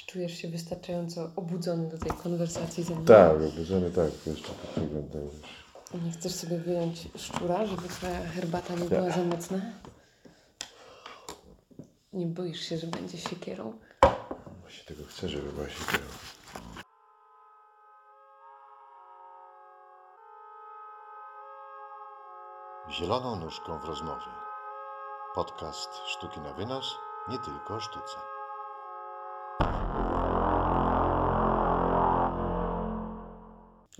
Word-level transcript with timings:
Czy 0.00 0.06
czujesz 0.06 0.38
się 0.38 0.48
wystarczająco 0.48 1.30
obudzony 1.36 1.88
do 1.88 1.98
tej 1.98 2.12
konwersacji 2.12 2.84
ze 2.84 2.94
mną? 2.94 3.04
Tak, 3.04 3.36
obudzony 3.36 3.90
tak, 3.90 4.26
jeszcze 4.26 4.48
tak 4.48 4.84
wygląda 4.84 5.18
już. 5.18 5.34
Nie 6.04 6.10
chcesz 6.10 6.34
sobie 6.34 6.58
wyjąć 6.58 7.08
szczura, 7.16 7.66
żeby 7.66 7.88
twoja 7.88 8.20
herbata 8.26 8.74
nie 8.74 8.84
była 8.84 9.10
za 9.10 9.24
mocna? 9.24 9.60
Nie 12.12 12.26
boisz 12.26 12.60
się, 12.60 12.78
że 12.78 12.86
będzie 12.86 13.18
siekierą? 13.18 13.72
Właśnie 14.60 14.84
tego 14.84 15.04
chcę, 15.04 15.28
żeby 15.28 15.50
właśnie 15.50 15.86
było. 15.86 16.10
Zieloną 22.90 23.36
nóżką 23.36 23.78
w 23.78 23.84
rozmowie. 23.84 24.32
Podcast 25.34 25.90
Sztuki 26.06 26.40
na 26.40 26.52
wynos, 26.52 26.94
nie 27.28 27.38
tylko 27.38 27.74
o 27.74 27.80
sztuce. 27.80 28.39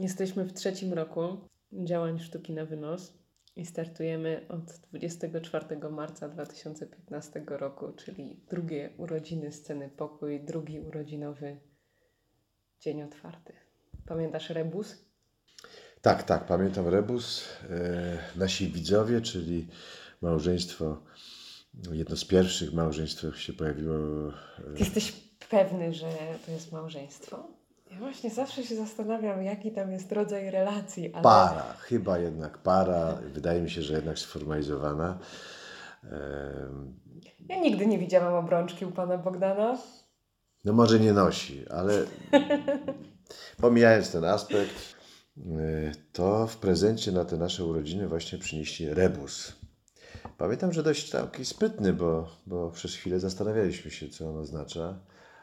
Jesteśmy 0.00 0.44
w 0.44 0.52
trzecim 0.52 0.92
roku 0.92 1.36
działań 1.72 2.18
sztuki 2.18 2.52
na 2.52 2.64
wynos 2.64 3.12
i 3.56 3.66
startujemy 3.66 4.46
od 4.48 4.64
24 4.90 5.90
marca 5.90 6.28
2015 6.28 7.42
roku, 7.46 7.92
czyli 7.92 8.40
drugie 8.50 8.90
urodziny 8.96 9.52
sceny 9.52 9.88
Pokój, 9.88 10.40
drugi 10.40 10.80
urodzinowy 10.80 11.56
dzień 12.80 13.02
otwarty. 13.02 13.52
Pamiętasz 14.06 14.50
rebus? 14.50 15.04
Tak, 16.02 16.22
tak, 16.22 16.46
pamiętam 16.46 16.88
Rebus. 16.88 17.48
E, 17.70 18.18
nasi 18.36 18.68
widzowie, 18.68 19.20
czyli 19.20 19.68
małżeństwo, 20.20 21.02
jedno 21.92 22.16
z 22.16 22.24
pierwszych 22.24 22.72
małżeństw, 22.72 23.40
się 23.40 23.52
pojawiło. 23.52 23.94
e, 23.98 24.74
Ty 24.74 24.78
jesteś 24.78 25.12
pewny, 25.48 25.94
że 25.94 26.08
to 26.46 26.52
jest 26.52 26.72
małżeństwo? 26.72 27.59
Ja 27.90 27.98
właśnie 27.98 28.30
zawsze 28.30 28.62
się 28.62 28.76
zastanawiam, 28.76 29.42
jaki 29.42 29.72
tam 29.72 29.92
jest 29.92 30.12
rodzaj 30.12 30.50
relacji, 30.50 31.12
ale 31.14 31.22
Para, 31.22 31.74
chyba 31.78 32.18
jednak 32.18 32.58
para. 32.58 33.18
Wydaje 33.34 33.62
mi 33.62 33.70
się, 33.70 33.82
że 33.82 33.94
jednak 33.94 34.18
sformalizowana. 34.18 35.18
E, 36.04 36.20
ja 37.48 37.60
nigdy 37.60 37.86
nie 37.86 37.98
widziałam 37.98 38.34
obrączki 38.34 38.84
u 38.84 38.90
pana 38.90 39.18
Bogdana. 39.18 39.78
No 40.64 40.72
może 40.72 41.00
nie 41.00 41.12
nosi, 41.12 41.68
ale 41.68 42.04
pomijając 43.62 44.12
ten 44.12 44.24
aspekt, 44.24 44.96
y, 45.36 45.92
to 46.12 46.46
w 46.46 46.56
prezencie 46.56 47.12
na 47.12 47.24
te 47.24 47.36
nasze 47.36 47.64
urodziny 47.64 48.08
właśnie 48.08 48.38
przynieśli 48.38 48.94
rebus. 48.94 49.52
Pamiętam, 50.38 50.72
że 50.72 50.82
dość 50.82 51.10
taki 51.10 51.44
sprytny, 51.44 51.92
bo, 51.92 52.28
bo 52.46 52.70
przez 52.70 52.94
chwilę 52.94 53.20
zastanawialiśmy 53.20 53.90
się, 53.90 54.08
co 54.08 54.28
on 54.28 54.36
oznacza. 54.36 54.98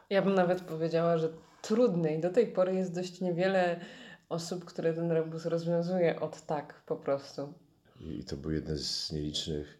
Ja 0.09 0.21
bym 0.21 0.36
nawet 0.36 0.61
powiedziała, 0.61 1.17
że 1.17 1.30
trudny 1.61 2.16
i 2.16 2.19
do 2.19 2.30
tej 2.30 2.47
pory 2.47 2.75
jest 2.75 2.95
dość 2.95 3.22
niewiele 3.22 3.80
osób, 4.30 4.66
które 4.66 4.94
ten 4.94 5.11
rebus 5.11 5.45
rozwiązuje 5.45 6.19
od 6.19 6.41
tak 6.41 6.81
po 6.86 6.95
prostu. 6.95 7.53
I 7.99 8.23
to 8.23 8.38
był 8.38 8.52
jeden 8.52 8.77
z 8.77 9.11
nielicznych, 9.11 9.77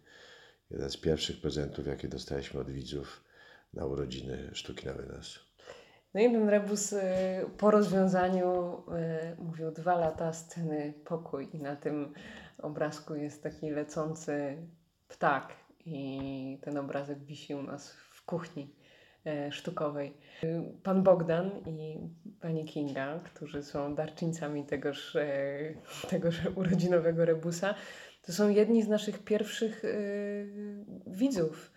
jeden 0.72 0.90
z 0.90 0.98
pierwszych 0.98 1.42
prezentów, 1.42 1.88
jakie 1.88 2.08
dostaliśmy 2.08 2.60
od 2.60 2.72
widzów 2.72 3.24
na 3.74 3.86
urodziny 3.86 4.50
Sztuki 4.54 4.88
na 4.88 4.94
Wynos. 4.94 5.40
No 6.14 6.22
i 6.22 6.32
ten 6.32 6.50
rebus 6.50 6.94
y, 6.94 7.00
po 7.58 7.72
rozwiązaniu 7.72 8.74
y, 9.34 9.42
mówił 9.42 9.72
dwa 9.72 9.96
lata 9.96 10.34
sceny 10.34 10.94
pokój 11.06 11.50
i 11.54 11.60
na 11.60 11.76
tym 11.76 12.14
obrazku 12.58 13.16
jest 13.16 13.44
taki 13.44 13.70
lecący 13.70 14.58
ptak 15.08 15.54
i 15.86 16.60
ten 16.62 16.78
obrazek 16.78 17.24
wisi 17.24 17.56
u 17.56 17.64
nas 17.64 17.92
w 17.92 18.26
kuchni 18.26 18.76
sztukowej. 19.52 20.14
Y, 20.44 20.64
Pan 20.84 21.04
Bogdan 21.04 21.52
i 21.66 22.00
pani 22.42 22.66
Kinga, 22.66 23.20
którzy 23.20 23.64
są 23.64 23.96
darczyńcami 23.96 24.66
tegoż, 24.66 25.16
y, 25.16 25.78
tegoż 26.10 26.42
urodzinowego 26.56 27.26
rebusa, 27.26 27.76
to 28.22 28.34
są 28.34 28.50
jedni 28.50 28.84
z 28.84 28.88
naszych 28.88 29.24
pierwszych 29.24 29.86
y, 29.86 30.86
widzów. 31.08 31.72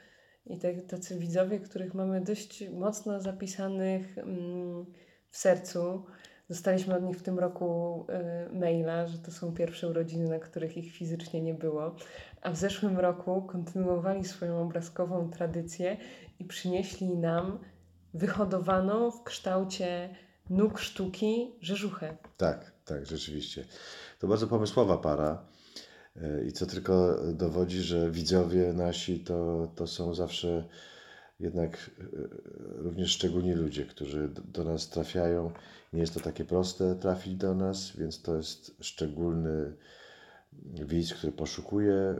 I 0.46 0.58
tacy 0.88 1.18
widzowie, 1.18 1.60
których 1.60 1.94
mamy 1.94 2.20
dość 2.20 2.68
mocno 2.70 3.20
zapisanych 3.20 4.18
mm, 4.18 4.86
w 5.30 5.36
sercu. 5.36 6.04
Dostaliśmy 6.48 6.94
od 6.94 7.02
nich 7.02 7.16
w 7.16 7.22
tym 7.22 7.38
roku 7.38 8.06
maila, 8.52 9.06
że 9.06 9.18
to 9.18 9.30
są 9.30 9.54
pierwsze 9.54 9.88
urodziny, 9.88 10.28
na 10.28 10.38
których 10.38 10.76
ich 10.76 10.92
fizycznie 10.92 11.42
nie 11.42 11.54
było. 11.54 11.96
A 12.42 12.50
w 12.50 12.56
zeszłym 12.56 12.98
roku 12.98 13.42
kontynuowali 13.42 14.24
swoją 14.24 14.62
obrazkową 14.62 15.30
tradycję 15.30 15.96
i 16.40 16.44
przynieśli 16.44 17.16
nam 17.16 17.58
wyhodowaną 18.14 19.10
w 19.10 19.22
kształcie 19.24 20.14
nóg 20.50 20.78
sztuki 20.78 21.54
rzeżuchę. 21.60 22.16
Tak, 22.36 22.72
tak, 22.84 23.06
rzeczywiście. 23.06 23.64
To 24.18 24.28
bardzo 24.28 24.46
pomysłowa 24.46 24.98
para. 24.98 25.46
E, 26.16 26.44
I 26.44 26.52
co 26.52 26.66
tylko 26.66 27.16
dowodzi, 27.32 27.80
że 27.82 28.10
widzowie 28.10 28.72
nasi 28.72 29.20
to, 29.20 29.68
to 29.74 29.86
są 29.86 30.14
zawsze 30.14 30.64
jednak 31.40 31.90
e, 32.00 32.04
również 32.82 33.10
szczególni 33.10 33.52
ludzie, 33.52 33.84
którzy 33.84 34.28
do 34.28 34.64
nas 34.64 34.88
trafiają. 34.88 35.52
Nie 35.92 36.00
jest 36.00 36.14
to 36.14 36.20
takie 36.20 36.44
proste 36.44 36.94
trafić 36.94 37.34
do 37.36 37.54
nas, 37.54 37.96
więc 37.96 38.22
to 38.22 38.36
jest 38.36 38.76
szczególny 38.80 39.76
widz, 40.64 41.14
który 41.14 41.32
poszukuje 41.32 41.94
e, 41.94 42.16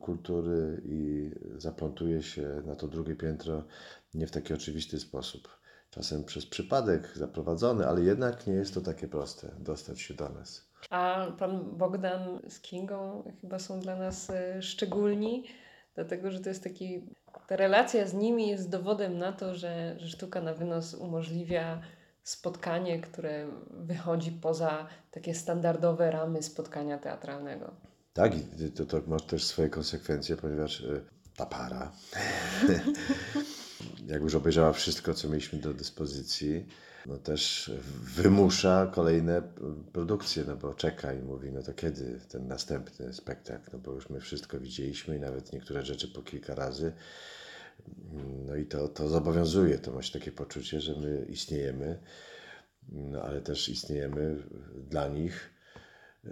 kultury 0.00 0.80
i 0.84 1.30
zaplątuje 1.56 2.22
się 2.22 2.62
na 2.64 2.76
to 2.76 2.88
drugie 2.88 3.16
piętro 3.16 3.64
nie 4.14 4.26
w 4.26 4.30
taki 4.30 4.54
oczywisty 4.54 5.00
sposób. 5.00 5.48
Czasem 5.90 6.24
przez 6.24 6.46
przypadek 6.46 7.12
zaprowadzony, 7.14 7.86
ale 7.86 8.00
jednak 8.00 8.46
nie 8.46 8.54
jest 8.54 8.74
to 8.74 8.80
takie 8.80 9.08
proste 9.08 9.48
dostać 9.58 10.00
się 10.00 10.14
do 10.14 10.28
nas. 10.28 10.68
A 10.90 11.26
pan 11.38 11.76
Bogdan 11.76 12.40
z 12.48 12.60
Kingą 12.60 13.24
chyba 13.40 13.58
są 13.58 13.80
dla 13.80 13.96
nas 13.96 14.30
e, 14.30 14.62
szczególni, 14.62 15.44
dlatego 15.94 16.30
że 16.30 16.40
to 16.40 16.48
jest 16.48 16.64
taki. 16.64 17.02
Ta 17.46 17.56
relacja 17.56 18.06
z 18.06 18.14
nimi 18.14 18.48
jest 18.48 18.70
dowodem 18.70 19.18
na 19.18 19.32
to, 19.32 19.54
że, 19.54 19.94
że 19.98 20.08
sztuka 20.08 20.40
na 20.40 20.54
wynos 20.54 20.94
umożliwia 20.94 21.82
spotkanie, 22.22 23.00
które 23.00 23.46
wychodzi 23.70 24.32
poza 24.32 24.86
takie 25.10 25.34
standardowe 25.34 26.10
ramy 26.10 26.42
spotkania 26.42 26.98
teatralnego. 26.98 27.74
Tak, 28.14 28.32
i 28.38 28.70
to, 28.70 28.86
to 28.86 29.00
ma 29.06 29.20
też 29.20 29.44
swoje 29.44 29.68
konsekwencje, 29.68 30.36
ponieważ 30.36 30.80
e, 30.80 31.00
ta 31.36 31.46
para, 31.46 31.92
jak 34.06 34.22
już 34.22 34.34
obejrzała 34.34 34.72
wszystko, 34.72 35.14
co 35.14 35.28
mieliśmy 35.28 35.58
do 35.58 35.74
dyspozycji, 35.74 36.66
no 37.06 37.18
też 37.18 37.72
wymusza 38.16 38.90
kolejne 38.94 39.42
produkcje, 39.92 40.44
no 40.46 40.56
bo 40.56 40.74
czeka 40.74 41.12
i 41.12 41.22
mówi, 41.22 41.52
no 41.52 41.62
to 41.62 41.74
kiedy 41.74 42.20
ten 42.28 42.48
następny 42.48 43.12
spektakl, 43.12 43.70
no 43.72 43.78
bo 43.78 43.92
już 43.92 44.10
my 44.10 44.20
wszystko 44.20 44.60
widzieliśmy 44.60 45.16
i 45.16 45.20
nawet 45.20 45.52
niektóre 45.52 45.84
rzeczy 45.84 46.08
po 46.08 46.22
kilka 46.22 46.54
razy. 46.54 46.92
No 48.46 48.56
i 48.56 48.66
to, 48.66 48.88
to 48.88 49.08
zobowiązuje, 49.08 49.78
to 49.78 49.92
ma 49.92 50.02
się 50.02 50.18
takie 50.18 50.32
poczucie, 50.32 50.80
że 50.80 50.94
my 51.00 51.26
istniejemy, 51.28 51.98
no 52.88 53.22
ale 53.22 53.40
też 53.40 53.68
istniejemy 53.68 54.42
dla 54.90 55.08
nich, 55.08 55.50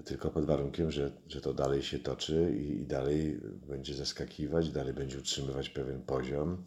tylko 0.04 0.30
pod 0.30 0.44
warunkiem, 0.44 0.90
że, 0.90 1.10
że 1.28 1.40
to 1.40 1.54
dalej 1.54 1.82
się 1.82 1.98
toczy 1.98 2.56
i, 2.56 2.82
i 2.82 2.86
dalej 2.86 3.40
będzie 3.68 3.94
zaskakiwać, 3.94 4.70
dalej 4.70 4.92
będzie 4.92 5.18
utrzymywać 5.18 5.68
pewien 5.68 6.02
poziom. 6.02 6.64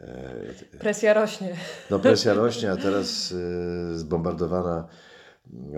E, 0.00 0.78
Presja 0.78 1.14
rośnie. 1.14 1.56
No 1.90 1.98
presja 1.98 2.34
rośnie, 2.44 2.70
a 2.70 2.76
teraz 2.76 3.32
y, 3.32 3.98
zbombardowana 3.98 4.88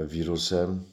wirusem, 0.06 0.84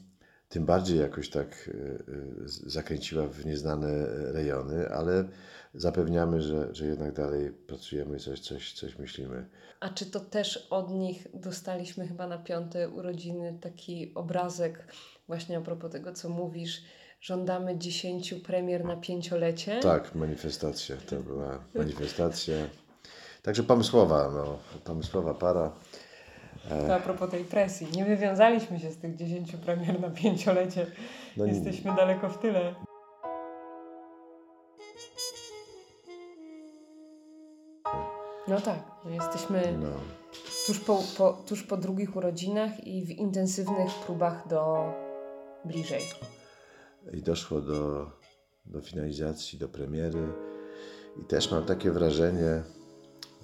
tym 0.49 0.65
bardziej 0.65 0.99
jakoś 0.99 1.29
tak 1.29 1.67
y, 1.67 2.03
zakręciła 2.45 3.27
w 3.27 3.45
nieznane 3.45 4.05
rejony, 4.31 4.89
ale 4.89 5.29
zapewniamy, 5.73 6.41
że, 6.41 6.75
że 6.75 6.85
jednak 6.85 7.13
dalej 7.13 7.51
pracujemy, 7.67 8.19
coś, 8.19 8.39
coś, 8.39 8.73
coś 8.73 8.97
myślimy. 8.97 9.45
A 9.79 9.89
czy 9.89 10.05
to 10.05 10.19
też 10.19 10.67
od 10.69 10.91
nich 10.91 11.27
dostaliśmy 11.33 12.07
chyba 12.07 12.27
na 12.27 12.37
piąte 12.37 12.89
urodziny 12.89 13.57
taki 13.61 14.11
obrazek, 14.15 14.87
właśnie 15.27 15.57
a 15.57 15.61
propos 15.61 15.91
tego, 15.91 16.13
co 16.13 16.29
mówisz, 16.29 16.83
żądamy 17.21 17.77
10 17.77 18.33
premier 18.33 18.85
na 18.85 18.95
pięciolecie? 18.95 19.79
Tak, 19.79 20.15
manifestacja, 20.15 20.95
to 21.09 21.19
była 21.19 21.63
manifestacja. 21.75 22.55
Także 23.43 23.63
pomysłowa, 23.63 24.31
no, 24.33 24.57
pomysłowa 24.83 25.33
para. 25.33 25.71
To 26.87 26.95
a 26.95 26.99
propos 26.99 27.29
tej 27.31 27.43
presji. 27.45 27.87
Nie 27.95 28.05
wywiązaliśmy 28.05 28.79
się 28.79 28.91
z 28.91 28.97
tych 28.97 29.15
10 29.15 29.51
premier 29.55 29.99
na 30.01 30.09
pięciolecie. 30.09 30.85
No 31.37 31.45
nie- 31.45 31.53
Jesteśmy 31.53 31.95
daleko 31.95 32.29
w 32.29 32.37
tyle. 32.39 32.75
No 38.51 38.61
tak, 38.61 38.83
no 39.05 39.11
jesteśmy 39.11 39.77
No, 39.81 39.89
tuż 40.67 40.79
po, 40.79 41.03
po, 41.17 41.33
tuż 41.47 41.63
po 41.63 41.77
drugich 41.77 42.15
urodzinach 42.15 42.87
i 42.87 43.05
w 43.05 43.09
intensywnych 43.09 43.91
próbach 44.05 44.47
do 44.47 44.93
bliżej. 45.65 46.01
i 47.13 47.21
doszło 47.21 47.61
do, 47.61 48.11
do 48.65 48.81
finalizacji, 48.81 49.59
do 49.59 49.69
premiery. 49.69 50.27
I 51.21 51.25
też 51.25 51.51
mam 51.51 51.65
takie 51.65 51.91
wrażenie, 51.91 52.63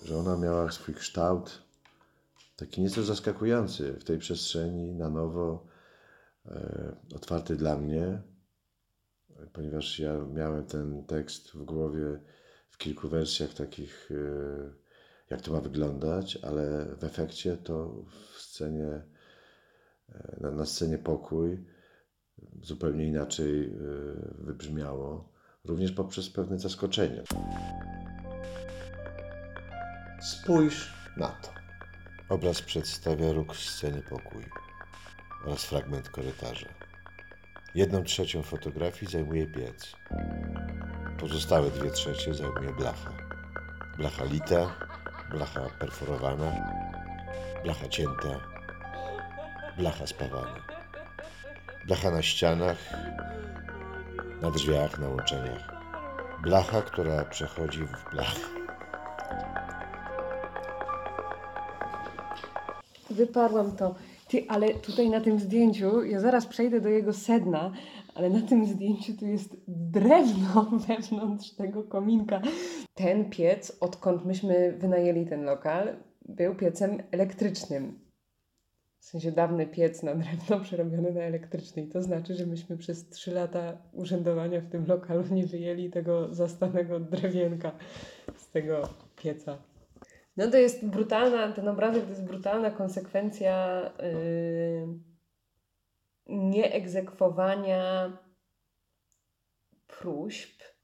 że 0.06 0.18
ona 0.18 0.38
miała 0.38 0.72
swój 0.72 0.96
kształt 0.96 1.62
taki 2.56 2.82
nieco 2.82 3.04
zaskakujący 3.04 3.94
w 3.94 4.04
tej 4.04 4.18
przestrzeni, 4.18 4.96
na 4.96 5.10
nowo 5.10 5.66
e, 6.46 6.96
otwarty 7.16 7.56
dla 7.56 7.78
mnie, 7.78 8.22
ponieważ 9.54 10.00
ja 10.00 10.14
miałem 10.34 10.66
ten 10.66 11.06
tekst 11.06 11.52
w 11.52 11.64
głowie 11.64 12.20
w 12.70 12.78
kilku 12.78 13.10
wersjach 13.10 13.54
takich, 13.54 14.10
e, 14.12 14.87
jak 15.30 15.42
to 15.42 15.52
ma 15.52 15.62
wyglądać, 15.62 16.38
ale 16.44 16.86
w 16.96 17.04
efekcie 17.04 17.58
to 17.58 18.04
w 18.34 18.42
scenie, 18.42 19.02
e, 20.10 20.38
na, 20.42 20.52
na 20.52 20.66
scenie 20.66 20.98
pokój 20.98 21.64
zupełnie 22.62 23.08
inaczej 23.08 23.66
e, 23.66 23.72
wybrzmiało, 24.40 25.30
również 25.66 25.92
poprzez 25.92 26.30
pewne 26.30 26.60
zaskoczenie. 26.60 27.24
Spójrz 30.22 30.94
na 31.18 31.28
to. 31.28 31.50
Obraz 32.30 32.62
przedstawia 32.62 33.32
róg 33.32 33.56
sceny 33.56 34.02
pokój 34.02 34.44
oraz 35.46 35.66
fragment 35.66 36.10
korytarza. 36.10 36.68
Jedną 37.76 38.04
trzecią 38.04 38.44
fotografii 38.44 39.12
zajmuje 39.12 39.48
piec. 39.48 39.94
Pozostałe 41.20 41.72
dwie 41.72 41.92
trzecie 41.92 42.34
zajmuje 42.34 42.74
blacha. 42.74 43.14
Blacha 43.98 44.24
lita, 44.26 44.87
blacha 45.32 45.62
perforowana, 45.80 46.52
blacha 47.64 47.88
cięta, 47.90 48.40
blacha 49.78 50.08
spawana. 50.08 50.62
Blacha 51.88 52.12
na 52.12 52.22
ścianach, 52.22 52.78
na 54.42 54.52
drzwiach, 54.52 55.00
na 55.00 55.08
łączeniach. 55.10 55.74
Blacha, 56.44 56.82
która 56.82 57.26
przechodzi 57.26 57.80
w 57.80 58.12
blach. 58.12 58.36
Wyparłam 63.10 63.72
to. 63.72 63.96
Ty, 64.28 64.46
ale 64.50 64.74
tutaj 64.74 65.10
na 65.10 65.22
tym 65.22 65.40
zdjęciu, 65.40 66.04
ja 66.04 66.20
zaraz 66.20 66.46
przejdę 66.46 66.82
do 66.82 66.90
jego 66.90 67.14
sedna, 67.14 67.72
ale 68.16 68.30
na 68.30 68.42
tym 68.42 68.66
zdjęciu 68.66 69.14
tu 69.14 69.26
jest 69.26 69.56
drewno 69.68 70.68
wewnątrz 70.88 71.52
tego 71.52 71.84
kominka. 71.84 72.42
Ten 72.98 73.30
piec, 73.30 73.78
odkąd 73.80 74.26
myśmy 74.26 74.72
wynajęli 74.72 75.26
ten 75.26 75.44
lokal, 75.44 75.96
był 76.26 76.56
piecem 76.56 77.04
elektrycznym. 77.12 78.00
W 79.00 79.06
sensie 79.06 79.32
dawny 79.32 79.68
piec 79.68 80.04
na 80.04 80.16
drewno 80.16 80.60
przerobiony 80.66 81.12
na 81.12 81.22
elektryczny. 81.22 81.82
I 81.82 81.88
to 81.88 82.02
znaczy, 82.02 82.34
że 82.34 82.46
myśmy 82.46 82.78
przez 82.78 83.10
trzy 83.10 83.32
lata 83.32 83.78
urzędowania 83.94 84.62
w 84.62 84.70
tym 84.70 84.88
lokalu 84.88 85.24
nie 85.32 85.46
wyjęli 85.46 85.90
tego 85.90 86.34
zastanego 86.34 87.00
drewienka 87.00 87.72
z 88.38 88.52
tego 88.52 88.90
pieca. 89.16 89.58
No 90.38 90.52
to 90.52 90.58
jest 90.58 90.86
brutalna, 90.86 91.52
ten 91.52 91.68
obrazek 91.68 92.04
to 92.04 92.10
jest 92.10 92.26
brutalna 92.26 92.72
konsekwencja 92.72 93.82
yy, 94.00 94.88
nieegzekwowania 96.28 98.18
próśb. 99.88 100.77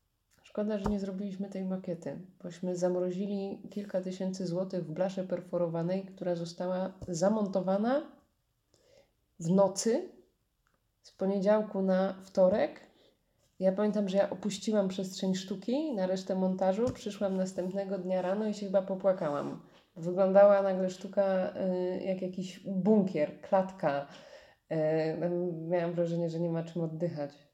Szkoda, 0.53 0.77
że 0.77 0.89
nie 0.89 0.99
zrobiliśmy 0.99 1.49
tej 1.49 1.65
makiety, 1.65 2.19
bośmy 2.43 2.75
zamrozili 2.75 3.61
kilka 3.69 4.01
tysięcy 4.01 4.47
złotych 4.47 4.85
w 4.85 4.91
blasze 4.91 5.23
perforowanej, 5.23 6.03
która 6.03 6.35
została 6.35 6.93
zamontowana 7.07 8.11
w 9.39 9.49
nocy 9.49 10.09
z 11.01 11.11
poniedziałku 11.11 11.81
na 11.81 12.15
wtorek. 12.23 12.79
Ja 13.59 13.71
pamiętam, 13.71 14.09
że 14.09 14.17
ja 14.17 14.29
opuściłam 14.29 14.87
przestrzeń 14.87 15.35
sztuki 15.35 15.95
na 15.95 16.07
resztę 16.07 16.35
montażu, 16.35 16.85
przyszłam 16.93 17.37
następnego 17.37 17.97
dnia 17.97 18.21
rano 18.21 18.47
i 18.47 18.53
się 18.53 18.65
chyba 18.65 18.81
popłakałam. 18.81 19.61
Wyglądała 19.95 20.61
nagle 20.61 20.89
sztuka 20.89 21.53
y, 21.55 22.03
jak 22.03 22.21
jakiś 22.21 22.59
bunkier, 22.59 23.41
klatka. 23.41 24.07
Y, 24.71 24.75
miałam 25.67 25.93
wrażenie, 25.93 26.29
że 26.29 26.39
nie 26.39 26.49
ma 26.49 26.63
czym 26.63 26.81
oddychać. 26.81 27.52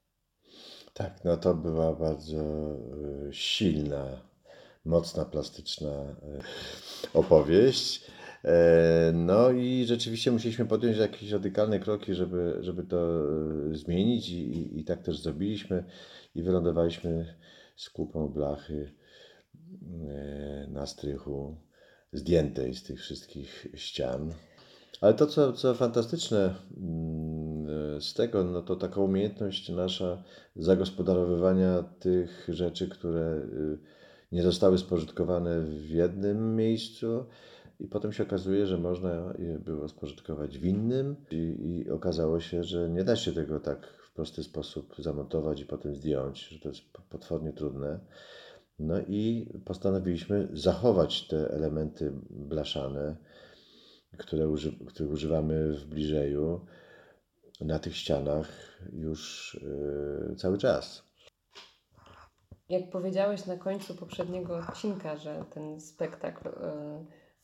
Tak, 0.94 1.24
no 1.24 1.36
to 1.36 1.54
była 1.54 1.92
bardzo 1.92 2.36
y, 3.28 3.34
silna, 3.34 4.06
mocna, 4.84 5.24
plastyczna 5.24 5.90
y, 5.90 7.14
opowieść. 7.14 8.04
E, 8.44 9.12
No 9.14 9.50
i 9.50 9.84
rzeczywiście 9.86 10.32
musieliśmy 10.32 10.66
podjąć 10.66 10.96
jakieś 10.96 11.30
radykalne 11.30 11.78
kroki, 11.80 12.14
żeby, 12.14 12.58
żeby 12.60 12.82
to 12.82 13.24
y, 13.72 13.76
zmienić 13.76 14.28
i, 14.30 14.52
i, 14.52 14.80
i 14.80 14.84
tak 14.84 15.02
też 15.02 15.22
zrobiliśmy 15.22 15.84
i 16.34 16.42
wylądowaliśmy 16.42 17.34
z 17.76 17.90
kupą 17.90 18.28
blachy 18.28 18.92
na 20.68 20.86
strychu 20.86 21.56
zdjętej 22.12 22.74
z 22.74 22.82
tych 22.82 23.00
wszystkich 23.00 23.66
ścian. 23.74 24.32
Ale 25.00 25.14
to, 25.14 25.26
co, 25.26 25.52
co 25.52 25.74
fantastyczne 25.74 26.54
mm, 26.76 27.29
z 28.00 28.14
tego, 28.14 28.44
no 28.44 28.62
to 28.62 28.76
taka 28.76 29.00
umiejętność 29.00 29.68
nasza 29.68 30.22
zagospodarowywania 30.56 31.82
tych 31.82 32.48
rzeczy, 32.48 32.88
które 32.88 33.36
y, 33.36 33.78
nie 34.32 34.42
zostały 34.42 34.78
spożytkowane 34.78 35.60
w 35.60 35.90
jednym 35.90 36.56
miejscu. 36.56 37.24
I 37.80 37.86
potem 37.86 38.12
się 38.12 38.22
okazuje, 38.22 38.66
że 38.66 38.78
można 38.78 39.34
je 39.38 39.58
było 39.58 39.88
spożytkować 39.88 40.58
w 40.58 40.64
innym. 40.64 41.16
I, 41.30 41.56
i 41.86 41.90
okazało 41.90 42.40
się, 42.40 42.64
że 42.64 42.90
nie 42.90 43.04
da 43.04 43.16
się 43.16 43.32
tego 43.32 43.60
tak 43.60 43.86
w 43.86 44.12
prosty 44.12 44.42
sposób 44.42 44.94
zamontować 44.98 45.60
i 45.60 45.66
potem 45.66 45.94
zdjąć, 45.94 46.48
że 46.48 46.58
to 46.58 46.68
jest 46.68 46.82
potwornie 47.10 47.52
trudne. 47.52 48.00
No 48.78 49.00
i 49.08 49.52
postanowiliśmy 49.64 50.48
zachować 50.52 51.28
te 51.28 51.50
elementy 51.50 52.12
blaszane, 52.30 53.16
które, 54.18 54.54
których 54.86 55.12
używamy 55.12 55.72
w 55.72 55.86
bliżeju 55.86 56.60
na 57.60 57.78
tych 57.78 57.96
ścianach 57.96 58.48
już 58.92 59.54
yy, 60.28 60.36
cały 60.36 60.58
czas. 60.58 61.10
Jak 62.68 62.90
powiedziałeś 62.90 63.46
na 63.46 63.56
końcu 63.56 63.94
poprzedniego 63.94 64.56
odcinka, 64.56 65.16
że 65.16 65.44
ten 65.50 65.80
spektakl 65.80 66.48
y, 66.48 66.52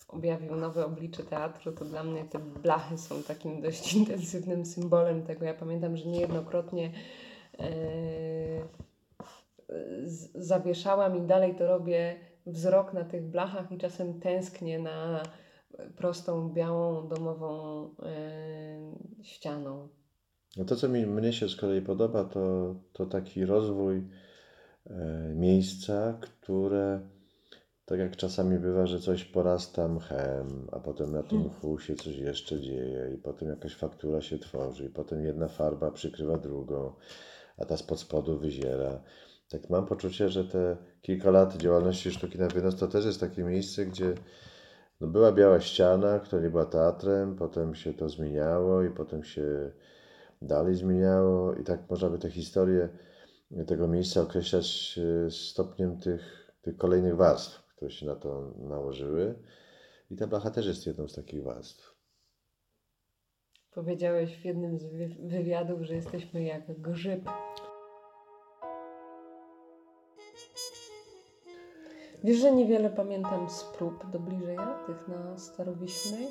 objawił 0.08 0.56
nowe 0.56 0.86
oblicze 0.86 1.22
teatru, 1.22 1.72
to 1.72 1.84
dla 1.84 2.04
mnie 2.04 2.24
te 2.24 2.38
blachy 2.38 2.98
są 2.98 3.22
takim 3.22 3.60
dość 3.62 3.94
intensywnym 3.94 4.66
symbolem 4.66 5.22
tego. 5.22 5.44
Ja 5.44 5.54
pamiętam, 5.54 5.96
że 5.96 6.08
niejednokrotnie 6.08 6.92
y, 7.60 8.68
zawieszałam 10.34 11.16
i 11.16 11.26
dalej 11.26 11.54
to 11.54 11.66
robię 11.66 12.20
wzrok 12.46 12.92
na 12.92 13.04
tych 13.04 13.22
blachach 13.22 13.72
i 13.72 13.78
czasem 13.78 14.20
tęsknię 14.20 14.78
na 14.78 15.22
prostą, 15.96 16.52
białą, 16.52 17.08
domową 17.08 17.84
y, 19.20 19.24
ścianą. 19.24 19.88
No 20.56 20.64
to, 20.64 20.76
co 20.76 20.88
mi, 20.88 21.06
mnie 21.06 21.32
się 21.32 21.48
z 21.48 21.56
kolei 21.56 21.82
podoba, 21.82 22.24
to, 22.24 22.74
to 22.92 23.06
taki 23.06 23.44
rozwój 23.44 24.02
e, 24.86 25.32
miejsca, 25.34 26.18
które 26.20 27.00
tak 27.86 27.98
jak 27.98 28.16
czasami 28.16 28.58
bywa, 28.58 28.86
że 28.86 29.00
coś 29.00 29.24
porasta 29.24 29.88
mchem, 29.88 30.68
a 30.72 30.80
potem 30.80 31.12
na 31.12 31.22
tym 31.22 31.40
mchu 31.40 31.78
się 31.78 31.94
coś 31.94 32.16
jeszcze 32.16 32.60
dzieje 32.60 33.10
i 33.14 33.18
potem 33.18 33.48
jakaś 33.48 33.74
faktura 33.74 34.20
się 34.20 34.38
tworzy 34.38 34.84
i 34.84 34.88
potem 34.88 35.24
jedna 35.24 35.48
farba 35.48 35.90
przykrywa 35.90 36.38
drugą, 36.38 36.92
a 37.58 37.64
ta 37.64 37.76
spod 37.76 38.00
spodu 38.00 38.38
wyziera. 38.38 39.02
Tak 39.48 39.70
mam 39.70 39.86
poczucie, 39.86 40.28
że 40.28 40.44
te 40.44 40.76
kilka 41.02 41.30
lat 41.30 41.56
działalności 41.56 42.10
sztuki 42.10 42.38
na 42.38 42.48
wynos 42.48 42.76
to 42.76 42.88
też 42.88 43.04
jest 43.04 43.20
takie 43.20 43.42
miejsce, 43.44 43.86
gdzie 43.86 44.14
no 45.00 45.06
była 45.06 45.32
biała 45.32 45.60
ściana, 45.60 46.18
która 46.18 46.42
nie 46.42 46.50
była 46.50 46.66
teatrem, 46.66 47.36
potem 47.36 47.74
się 47.74 47.94
to 47.94 48.08
zmieniało 48.08 48.82
i 48.82 48.90
potem 48.90 49.24
się 49.24 49.70
dalej 50.42 50.74
zmieniało 50.74 51.54
i 51.54 51.64
tak 51.64 51.90
można 51.90 52.10
by 52.10 52.18
tę 52.18 52.30
historię 52.30 52.88
tego 53.66 53.88
miejsca 53.88 54.20
określać 54.20 54.98
e, 55.26 55.30
stopniem 55.30 55.98
tych, 56.00 56.52
tych 56.62 56.76
kolejnych 56.76 57.16
warstw, 57.16 57.66
które 57.76 57.90
się 57.90 58.06
na 58.06 58.14
to 58.16 58.52
nałożyły. 58.58 59.34
I 60.10 60.16
ta 60.16 60.26
blacha 60.26 60.50
też 60.50 60.66
jest 60.66 60.86
jedną 60.86 61.08
z 61.08 61.14
takich 61.14 61.42
warstw. 61.42 61.96
Powiedziałeś 63.70 64.36
w 64.36 64.44
jednym 64.44 64.78
z 64.78 64.84
wy- 64.84 65.16
wywiadów, 65.28 65.82
że 65.82 65.94
jesteśmy 65.94 66.42
jak 66.44 66.80
grzyb. 66.80 67.30
Wiesz, 72.24 72.38
że 72.38 72.52
niewiele 72.52 72.90
pamiętam 72.90 73.50
z 73.50 73.64
prób 73.64 74.10
do 74.10 74.20
bliżeja, 74.20 74.84
tych 74.86 75.08
na 75.08 75.38
Starowiślnej? 75.38 76.26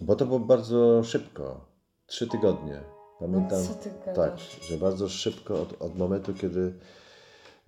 Bo 0.00 0.16
to 0.16 0.26
było 0.26 0.40
bardzo 0.40 1.02
szybko. 1.02 1.64
Trzy 2.06 2.28
tygodnie. 2.28 2.80
Pamiętam. 3.20 3.62
No 4.06 4.12
Tak, 4.12 4.38
że 4.62 4.76
bardzo 4.76 5.08
szybko 5.08 5.62
od, 5.62 5.82
od 5.82 5.98
momentu, 5.98 6.34
kiedy, 6.34 6.74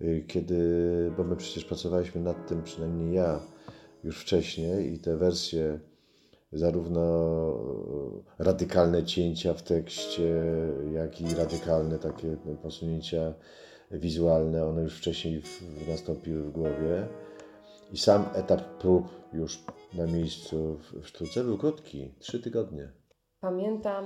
y, 0.01 0.25
kiedy, 0.27 0.61
bo 1.17 1.23
my 1.23 1.35
przecież 1.35 1.65
pracowaliśmy 1.65 2.21
nad 2.21 2.47
tym, 2.47 2.63
przynajmniej 2.63 3.13
ja, 3.13 3.39
już 4.03 4.21
wcześniej 4.21 4.93
i 4.93 4.99
te 4.99 5.17
wersje, 5.17 5.79
zarówno 6.51 7.03
radykalne 8.39 9.03
cięcia 9.03 9.53
w 9.53 9.61
tekście, 9.61 10.43
jak 10.91 11.21
i 11.21 11.35
radykalne 11.35 11.99
takie 11.99 12.37
posunięcia 12.61 13.33
wizualne, 13.91 14.65
one 14.65 14.81
już 14.81 14.97
wcześniej 14.97 15.41
w, 15.41 15.87
nastąpiły 15.87 16.43
w 16.43 16.51
głowie. 16.51 17.07
I 17.91 17.97
sam 17.97 18.25
etap 18.33 18.61
prób 18.61 19.07
już 19.33 19.63
na 19.93 20.07
miejscu 20.07 20.77
w, 20.77 21.01
w 21.01 21.07
sztuce 21.07 21.43
był 21.43 21.57
krótki, 21.57 22.13
trzy 22.19 22.39
tygodnie. 22.39 22.91
Pamiętam 23.39 24.05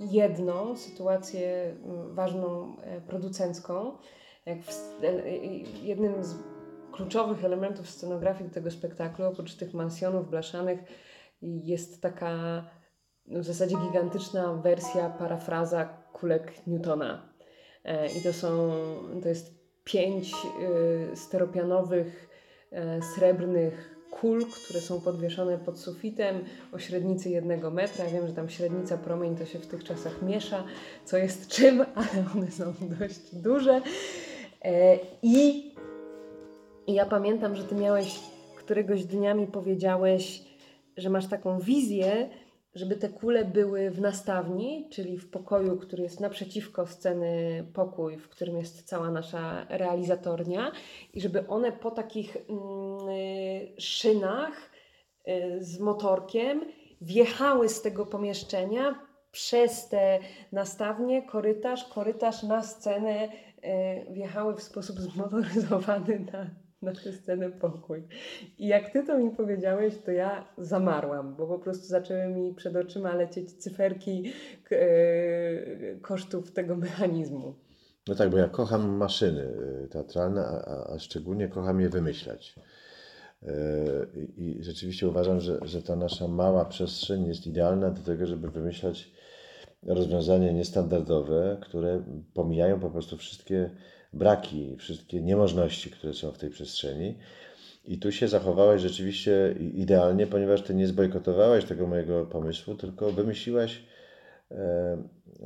jedną 0.00 0.76
sytuację 0.76 1.76
mm, 1.84 2.14
ważną 2.14 2.76
e, 2.80 3.00
producencką. 3.00 3.98
E, 4.46 4.50
e, 5.02 5.38
jednym 5.82 6.24
z 6.24 6.34
kluczowych 6.92 7.44
elementów 7.44 7.90
scenografii 7.90 8.50
tego 8.50 8.70
spektaklu, 8.70 9.24
oprócz 9.24 9.54
tych 9.54 9.74
mansjonów 9.74 10.30
blaszanych, 10.30 10.80
jest 11.42 12.02
taka 12.02 12.64
no, 13.26 13.40
w 13.40 13.44
zasadzie 13.44 13.76
gigantyczna 13.76 14.54
wersja, 14.54 15.10
parafraza 15.10 15.84
kulek 16.12 16.66
Newtona. 16.66 17.30
I 18.18 18.22
to 18.22 18.32
są, 18.32 18.70
to 19.22 19.28
jest 19.28 19.54
pięć 19.84 20.32
y, 21.12 21.16
steropianowych, 21.16 22.28
srebrnych 23.14 23.99
kul, 24.10 24.46
które 24.46 24.80
są 24.80 25.00
podwieszone 25.00 25.58
pod 25.58 25.78
sufitem 25.78 26.44
o 26.72 26.78
średnicy 26.78 27.30
jednego 27.30 27.70
metra. 27.70 28.04
Wiem, 28.06 28.26
że 28.26 28.32
tam 28.32 28.48
średnica 28.48 28.98
promień 28.98 29.36
to 29.36 29.46
się 29.46 29.58
w 29.58 29.66
tych 29.66 29.84
czasach 29.84 30.22
miesza, 30.22 30.64
co 31.04 31.16
jest 31.16 31.48
czym, 31.48 31.80
ale 31.94 32.24
one 32.36 32.50
są 32.50 32.74
dość 33.00 33.34
duże. 33.34 33.80
E, 34.64 34.98
I 35.22 35.70
ja 36.86 37.06
pamiętam, 37.06 37.56
że 37.56 37.64
ty 37.64 37.74
miałeś 37.74 38.20
któregoś 38.56 39.04
dnia 39.04 39.34
mi 39.34 39.46
powiedziałeś, 39.46 40.42
że 40.96 41.10
masz 41.10 41.26
taką 41.26 41.60
wizję, 41.60 42.28
żeby 42.74 42.96
te 42.96 43.08
kule 43.08 43.44
były 43.44 43.90
w 43.90 44.00
nastawni, 44.00 44.88
czyli 44.90 45.18
w 45.18 45.30
pokoju, 45.30 45.76
który 45.76 46.02
jest 46.02 46.20
naprzeciwko 46.20 46.86
sceny 46.86 47.64
pokój, 47.74 48.16
w 48.16 48.28
którym 48.28 48.56
jest 48.56 48.88
cała 48.88 49.10
nasza 49.10 49.66
realizatornia, 49.68 50.72
i 51.14 51.20
żeby 51.20 51.46
one 51.46 51.72
po 51.72 51.90
takich 51.90 52.36
mm, 52.36 52.48
szynach 53.78 54.70
y, 55.28 55.64
z 55.64 55.78
motorkiem 55.78 56.64
wjechały 57.00 57.68
z 57.68 57.82
tego 57.82 58.06
pomieszczenia 58.06 58.94
przez 59.32 59.88
te 59.88 60.18
nastawnie, 60.52 61.22
korytarz, 61.22 61.84
korytarz 61.84 62.42
na 62.42 62.62
scenę 62.62 63.28
y, 63.28 63.30
wjechały 64.12 64.56
w 64.56 64.62
sposób 64.62 65.00
zmotoryzowany 65.00 66.26
na, 66.32 66.46
na 66.82 66.92
tę 66.92 67.12
scenę 67.12 67.50
pokój. 67.50 68.02
I 68.58 68.66
jak 68.66 68.92
ty 68.92 69.02
to 69.02 69.18
mi 69.18 69.30
powiedziałeś, 69.30 69.94
to 70.04 70.10
ja 70.10 70.48
zamarłam, 70.58 71.36
bo 71.36 71.46
po 71.46 71.58
prostu 71.58 71.86
zaczęły 71.86 72.26
mi 72.26 72.54
przed 72.54 72.76
oczyma 72.76 73.14
lecieć 73.14 73.52
cyferki 73.52 74.32
e, 74.72 75.96
kosztów 76.02 76.52
tego 76.52 76.76
mechanizmu. 76.76 77.54
No 78.08 78.14
tak, 78.14 78.30
bo 78.30 78.38
ja 78.38 78.48
kocham 78.48 78.88
maszyny 78.88 79.42
y, 79.84 79.88
teatralne, 79.88 80.46
a, 80.46 80.92
a, 80.94 80.98
szczególnie 80.98 81.48
kocham 81.48 81.80
je 81.80 81.88
wymyślać. 81.88 82.54
Y, 83.42 83.48
i 84.36 84.58
rzeczywiście 84.60 85.08
uważam, 85.08 85.40
że, 85.40 85.58
że 85.62 85.82
ta 85.82 85.96
nasza 85.96 86.28
mała 86.28 86.64
przestrzeń 86.64 87.26
jest 87.26 87.46
idealna 87.46 87.90
do 87.90 88.02
tego, 88.02 88.26
żeby 88.26 88.50
wymyślać 88.50 89.10
rozwiązania 89.82 90.52
niestandardowe, 90.52 91.58
które 91.62 92.02
pomijają 92.34 92.80
po 92.80 92.90
prostu 92.90 93.16
wszystkie 93.16 93.70
braki, 94.12 94.76
wszystkie 94.76 95.20
niemożności, 95.20 95.90
które 95.90 96.14
są 96.14 96.32
w 96.32 96.38
tej 96.38 96.50
przestrzeni. 96.50 97.18
I 97.84 97.98
tu 97.98 98.12
się 98.12 98.28
zachowałeś 98.28 98.82
rzeczywiście 98.82 99.54
idealnie, 99.74 100.26
ponieważ 100.26 100.62
ty 100.62 100.74
nie 100.74 100.86
zbojkotowałeś 100.86 101.64
tego 101.64 101.86
mojego 101.86 102.26
pomysłu, 102.26 102.74
tylko 102.74 103.12
wymyśliłaś 103.12 103.82
e, 104.50 104.98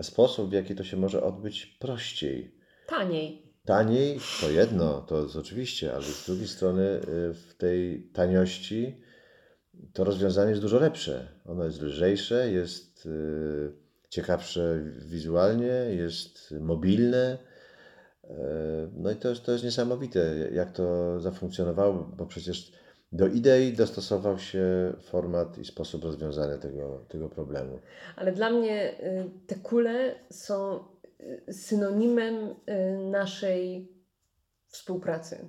sposób, 0.03 0.51
w 0.51 0.53
jaki 0.53 0.75
to 0.75 0.85
się 0.85 0.97
może 0.97 1.23
odbyć 1.23 1.67
prościej. 1.67 2.55
Taniej. 2.87 3.45
Taniej 3.65 4.21
to 4.41 4.51
jedno, 4.51 5.01
to 5.01 5.23
jest 5.23 5.37
oczywiście, 5.37 5.95
ale 5.95 6.03
z 6.03 6.27
drugiej 6.27 6.49
strony 6.49 6.83
y, 6.83 7.01
w 7.35 7.55
tej 7.59 8.03
taniości 8.13 9.01
to 9.93 10.05
rozwiązanie 10.05 10.51
jest 10.51 10.63
dużo 10.63 10.79
lepsze. 10.79 11.29
Ono 11.47 11.65
jest 11.65 11.83
lżejsze, 11.83 12.51
jest 12.51 13.07
y, 13.07 13.73
ciekawsze 14.09 14.81
wizualnie, 15.07 15.87
jest 15.91 16.55
mobilne. 16.61 17.39
Y, 18.31 18.35
No 18.97 19.11
i 19.11 19.17
to 19.17 19.29
jest, 19.29 19.45
to 19.45 19.53
jest 19.53 19.65
niesamowite, 19.65 20.49
jak 20.53 20.73
to 20.73 21.21
zafunkcjonowało, 21.21 21.93
bo 22.17 22.27
przecież 22.27 22.73
do 23.13 23.27
idei 23.27 23.73
dostosował 23.73 24.39
się 24.39 24.93
format 25.03 25.59
i 25.59 25.65
sposób 25.65 26.05
rozwiązania 26.05 26.59
tego, 26.59 27.05
tego 27.09 27.29
problemu. 27.29 27.79
Ale 28.17 28.33
dla 28.33 28.51
mnie 28.51 29.01
y, 29.01 29.31
te 29.47 29.55
kule 29.55 30.15
są 30.31 30.85
y, 31.49 31.53
synonimem 31.53 32.35
y, 32.35 32.55
naszej 33.11 33.93
współpracy. 34.69 35.49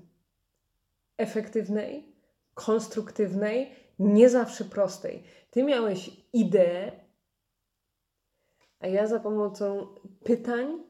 Efektywnej, 1.18 2.16
konstruktywnej, 2.54 3.72
nie 4.00 4.30
zawsze 4.30 4.66
prostej. 4.66 5.24
Ty 5.52 5.64
miałeś 5.64 6.12
ideę, 6.34 6.92
a 8.80 8.88
ja 8.88 9.08
za 9.08 9.20
pomocą 9.20 9.88
pytań 10.24 10.84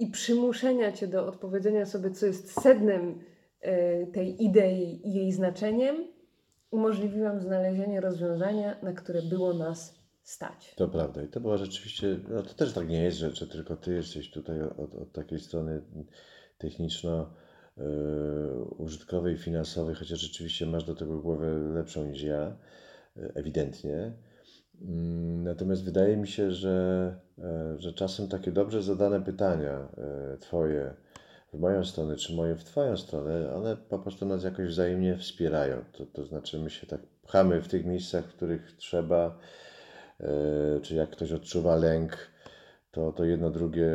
i 0.00 0.06
przymuszenia 0.06 0.92
cię 0.92 1.06
do 1.06 1.26
odpowiedzenia 1.26 1.86
sobie, 1.86 2.10
co 2.10 2.26
jest 2.26 2.60
sednem 2.60 3.18
y, 3.64 4.06
tej 4.12 4.44
idei 4.44 5.08
i 5.08 5.14
jej 5.14 5.32
znaczeniem, 5.32 5.96
umożliwiłam 6.70 7.40
znalezienie 7.40 8.00
rozwiązania, 8.00 8.76
na 8.82 8.92
które 8.92 9.22
było 9.22 9.54
nas 9.54 10.00
stać. 10.22 10.74
To 10.76 10.88
prawda. 10.88 11.22
I 11.22 11.28
to 11.28 11.40
była 11.40 11.56
rzeczywiście, 11.56 12.18
no 12.28 12.42
to 12.42 12.54
też 12.54 12.72
tak 12.72 12.88
nie 12.88 13.02
jest, 13.02 13.16
że, 13.16 13.30
że 13.30 13.46
tylko 13.46 13.76
ty 13.76 13.94
jesteś 13.94 14.30
tutaj 14.30 14.62
od, 14.62 14.94
od 14.94 15.12
takiej 15.12 15.38
strony 15.38 15.82
techniczno-użytkowej, 16.58 19.36
finansowej, 19.36 19.94
chociaż 19.94 20.20
rzeczywiście 20.20 20.66
masz 20.66 20.84
do 20.84 20.94
tego 20.94 21.18
głowę 21.18 21.58
lepszą 21.74 22.04
niż 22.04 22.22
ja, 22.22 22.56
y, 23.16 23.32
ewidentnie. 23.34 24.12
Mm, 24.80 25.44
Natomiast 25.44 25.84
wydaje 25.84 26.16
mi 26.16 26.28
się, 26.28 26.52
że, 26.52 27.16
e, 27.38 27.78
że 27.78 27.92
czasem 27.92 28.28
takie 28.28 28.52
dobrze 28.52 28.82
zadane 28.82 29.22
pytania 29.22 29.88
e, 29.98 30.36
Twoje 30.38 30.94
w 31.52 31.58
moją 31.58 31.84
stronę, 31.84 32.16
czy 32.16 32.34
moje 32.34 32.56
w 32.56 32.64
Twoją 32.64 32.96
stronę, 32.96 33.54
one 33.54 33.76
po 33.76 33.98
prostu 33.98 34.26
nas 34.26 34.44
jakoś 34.44 34.68
wzajemnie 34.68 35.16
wspierają. 35.16 35.84
To, 35.92 36.06
to 36.06 36.24
znaczy 36.24 36.58
my 36.58 36.70
się 36.70 36.86
tak 36.86 37.00
pchamy 37.22 37.62
w 37.62 37.68
tych 37.68 37.86
miejscach, 37.86 38.24
w 38.24 38.34
których 38.36 38.72
trzeba, 38.76 39.38
e, 40.20 40.80
czy 40.82 40.94
jak 40.94 41.10
ktoś 41.10 41.32
odczuwa 41.32 41.76
lęk, 41.76 42.30
to, 42.90 43.12
to 43.12 43.24
jedno 43.24 43.50
drugie 43.50 43.90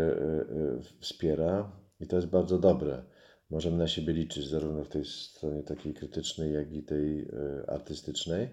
wspiera 0.99 1.71
i 1.99 2.07
to 2.07 2.15
jest 2.15 2.27
bardzo 2.27 2.59
dobre. 2.59 3.03
Możemy 3.49 3.77
na 3.77 3.87
siebie 3.87 4.13
liczyć 4.13 4.49
zarówno 4.49 4.83
w 4.83 4.89
tej 4.89 5.05
stronie 5.05 5.63
takiej 5.63 5.93
krytycznej, 5.93 6.53
jak 6.53 6.73
i 6.73 6.83
tej 6.83 7.27
artystycznej. 7.67 8.49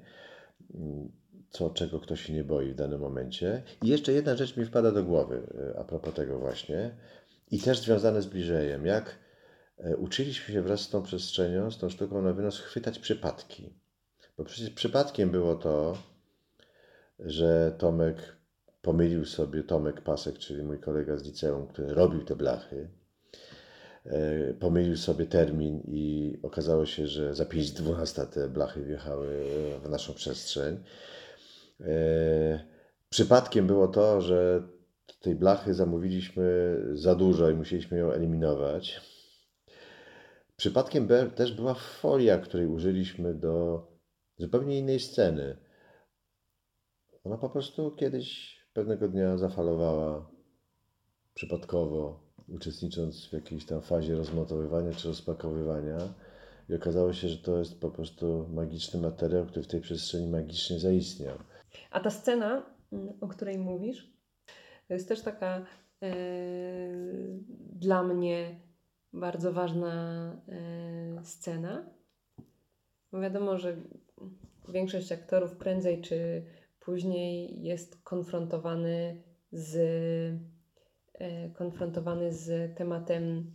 Co, 1.52 1.70
czego 1.70 2.00
ktoś 2.00 2.26
się 2.26 2.32
nie 2.32 2.44
boi 2.44 2.72
w 2.72 2.74
danym 2.74 3.00
momencie. 3.00 3.62
I 3.82 3.88
jeszcze 3.88 4.12
jedna 4.12 4.36
rzecz 4.36 4.56
mi 4.56 4.64
wpada 4.64 4.92
do 4.92 5.04
głowy 5.04 5.42
e, 5.74 5.78
a 5.78 5.84
propos 5.84 6.14
tego 6.14 6.38
właśnie 6.38 6.90
i 7.50 7.58
też 7.58 7.78
związane 7.78 8.22
z 8.22 8.26
bliżejem. 8.26 8.86
Jak 8.86 9.18
e, 9.78 9.96
uczyliśmy 9.96 10.54
się 10.54 10.62
wraz 10.62 10.80
z 10.80 10.90
tą 10.90 11.02
przestrzenią, 11.02 11.70
z 11.70 11.78
tą 11.78 11.88
sztuką 11.88 12.22
na 12.22 12.32
wynos 12.32 12.58
chwytać 12.58 12.98
przypadki. 12.98 13.72
Bo 14.36 14.44
przecież 14.44 14.70
przypadkiem 14.70 15.30
było 15.30 15.54
to, 15.54 15.96
że 17.18 17.74
Tomek 17.78 18.36
pomylił 18.82 19.24
sobie, 19.24 19.62
Tomek 19.62 20.00
Pasek, 20.00 20.38
czyli 20.38 20.62
mój 20.62 20.78
kolega 20.78 21.16
z 21.16 21.24
liceum, 21.24 21.66
który 21.66 21.94
robił 21.94 22.24
te 22.24 22.36
blachy, 22.36 22.88
e, 24.04 24.54
pomylił 24.54 24.96
sobie 24.96 25.26
termin 25.26 25.82
i 25.84 26.38
okazało 26.42 26.86
się, 26.86 27.06
że 27.06 27.34
za 27.34 27.44
5.12 27.44 28.26
te 28.26 28.48
blachy 28.48 28.84
wjechały 28.84 29.44
w 29.84 29.88
naszą 29.88 30.14
przestrzeń. 30.14 30.84
E, 31.80 32.72
Przypadkiem 33.12 33.66
było 33.66 33.88
to, 33.88 34.20
że 34.20 34.62
tej 35.20 35.34
blachy 35.34 35.74
zamówiliśmy 35.74 36.76
za 36.92 37.14
dużo 37.14 37.50
i 37.50 37.54
musieliśmy 37.54 37.98
ją 37.98 38.12
eliminować. 38.12 39.00
Przypadkiem 40.56 41.08
też 41.34 41.52
była 41.52 41.74
folia, 41.74 42.38
której 42.38 42.66
użyliśmy 42.66 43.34
do 43.34 43.86
zupełnie 44.38 44.78
innej 44.78 45.00
sceny. 45.00 45.56
Ona 47.24 47.38
po 47.38 47.50
prostu 47.50 47.90
kiedyś 47.90 48.56
pewnego 48.72 49.08
dnia 49.08 49.36
zafalowała 49.36 50.30
przypadkowo, 51.34 52.20
uczestnicząc 52.48 53.26
w 53.26 53.32
jakiejś 53.32 53.66
tam 53.66 53.80
fazie 53.80 54.14
rozmontowywania 54.14 54.92
czy 54.92 55.08
rozpakowywania. 55.08 55.98
I 56.68 56.74
okazało 56.74 57.12
się, 57.12 57.28
że 57.28 57.38
to 57.38 57.58
jest 57.58 57.80
po 57.80 57.90
prostu 57.90 58.48
magiczny 58.52 59.00
materiał, 59.00 59.46
który 59.46 59.62
w 59.62 59.68
tej 59.68 59.80
przestrzeni 59.80 60.28
magicznie 60.28 60.78
zaistniał. 60.78 61.38
A 61.92 62.00
ta 62.00 62.10
scena, 62.10 62.62
mm, 62.92 63.12
o 63.20 63.28
której 63.28 63.58
mówisz, 63.58 64.12
to 64.88 64.94
jest 64.94 65.08
też 65.08 65.22
taka 65.22 65.64
e, 66.02 66.12
dla 67.72 68.02
mnie 68.02 68.60
bardzo 69.12 69.52
ważna 69.52 69.92
e, 70.48 71.24
scena. 71.24 71.86
Wiadomo, 73.12 73.58
że 73.58 73.76
większość 74.68 75.12
aktorów 75.12 75.56
prędzej 75.56 76.02
czy 76.02 76.44
później 76.80 77.62
jest 77.62 78.02
konfrontowany 78.02 79.22
z, 79.52 79.76
e, 81.14 81.50
konfrontowany 81.50 82.32
z 82.32 82.76
tematem 82.76 83.52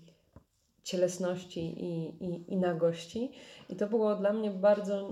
cielesności 0.83 1.59
i, 1.59 2.23
i, 2.25 2.53
i 2.53 2.57
nagości. 2.57 3.31
I 3.69 3.75
to 3.75 3.87
było 3.87 4.15
dla 4.15 4.33
mnie 4.33 4.51
bardzo 4.51 5.09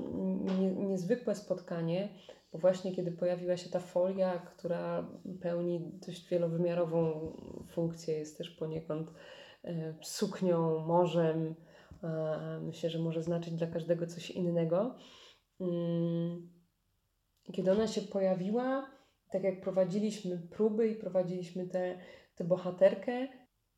niezwykłe 0.95 1.35
spotkanie, 1.35 2.09
bo 2.51 2.59
właśnie 2.59 2.95
kiedy 2.95 3.11
pojawiła 3.11 3.57
się 3.57 3.69
ta 3.69 3.79
folia, 3.79 4.39
która 4.39 5.09
pełni 5.41 5.91
dość 6.07 6.29
wielowymiarową 6.29 7.31
funkcję, 7.69 8.17
jest 8.17 8.37
też 8.37 8.49
poniekąd 8.49 9.11
e, 9.63 9.95
suknią, 10.01 10.79
morzem, 10.79 11.55
myślę, 12.61 12.89
że 12.89 12.99
może 12.99 13.23
znaczyć 13.23 13.53
dla 13.53 13.67
każdego 13.67 14.07
coś 14.07 14.31
innego. 14.31 14.95
Mm, 15.59 16.49
kiedy 17.53 17.71
ona 17.71 17.87
się 17.87 18.01
pojawiła, 18.01 18.91
tak 19.31 19.43
jak 19.43 19.61
prowadziliśmy 19.61 20.37
próby 20.37 20.87
i 20.87 20.95
prowadziliśmy 20.95 21.67
tę 21.67 21.71
te, 21.71 21.99
te 22.35 22.43
bohaterkę, 22.43 23.27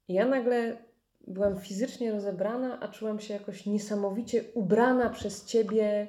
ja 0.08 0.26
nagle 0.26 0.87
byłam 1.28 1.60
fizycznie 1.60 2.12
rozebrana, 2.12 2.80
a 2.80 2.88
czułam 2.88 3.20
się 3.20 3.34
jakoś 3.34 3.66
niesamowicie 3.66 4.44
ubrana 4.54 5.10
przez 5.10 5.46
ciebie 5.46 6.08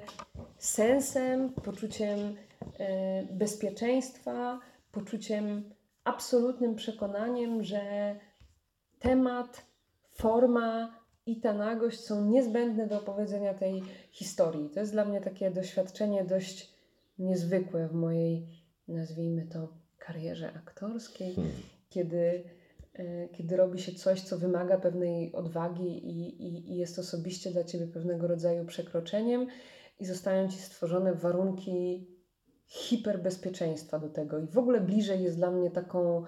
sensem, 0.57 1.53
poczuciem 1.53 2.35
e, 2.79 3.23
bezpieczeństwa, 3.23 4.59
poczuciem 4.91 5.63
absolutnym 6.03 6.75
przekonaniem, 6.75 7.63
że 7.63 8.15
temat, 8.99 9.65
forma 10.11 10.99
i 11.25 11.41
ta 11.41 11.53
nagość 11.53 11.99
są 11.99 12.25
niezbędne 12.25 12.87
do 12.87 12.97
opowiedzenia 12.97 13.53
tej 13.53 13.83
historii. 14.11 14.69
To 14.69 14.79
jest 14.79 14.91
dla 14.91 15.05
mnie 15.05 15.21
takie 15.21 15.51
doświadczenie 15.51 16.23
dość 16.23 16.73
niezwykłe 17.19 17.87
w 17.87 17.93
mojej, 17.93 18.47
nazwijmy 18.87 19.47
to, 19.47 19.67
karierze 19.97 20.53
aktorskiej, 20.53 21.35
hmm. 21.35 21.53
kiedy 21.89 22.43
kiedy 23.31 23.57
robi 23.57 23.79
się 23.79 23.91
coś, 23.91 24.21
co 24.21 24.37
wymaga 24.37 24.77
pewnej 24.77 25.31
odwagi 25.31 26.07
i, 26.07 26.43
i, 26.47 26.71
i 26.71 26.77
jest 26.77 26.99
osobiście 26.99 27.51
dla 27.51 27.63
ciebie 27.63 27.87
pewnego 27.87 28.27
rodzaju 28.27 28.65
przekroczeniem, 28.65 29.47
i 29.99 30.05
zostają 30.05 30.49
ci 30.49 30.57
stworzone 30.57 31.13
warunki 31.13 32.07
hiperbezpieczeństwa 32.65 33.99
do 33.99 34.09
tego. 34.09 34.39
I 34.39 34.47
w 34.47 34.57
ogóle 34.57 34.81
bliżej 34.81 35.23
jest 35.23 35.37
dla 35.37 35.51
mnie 35.51 35.71
taką, 35.71 36.23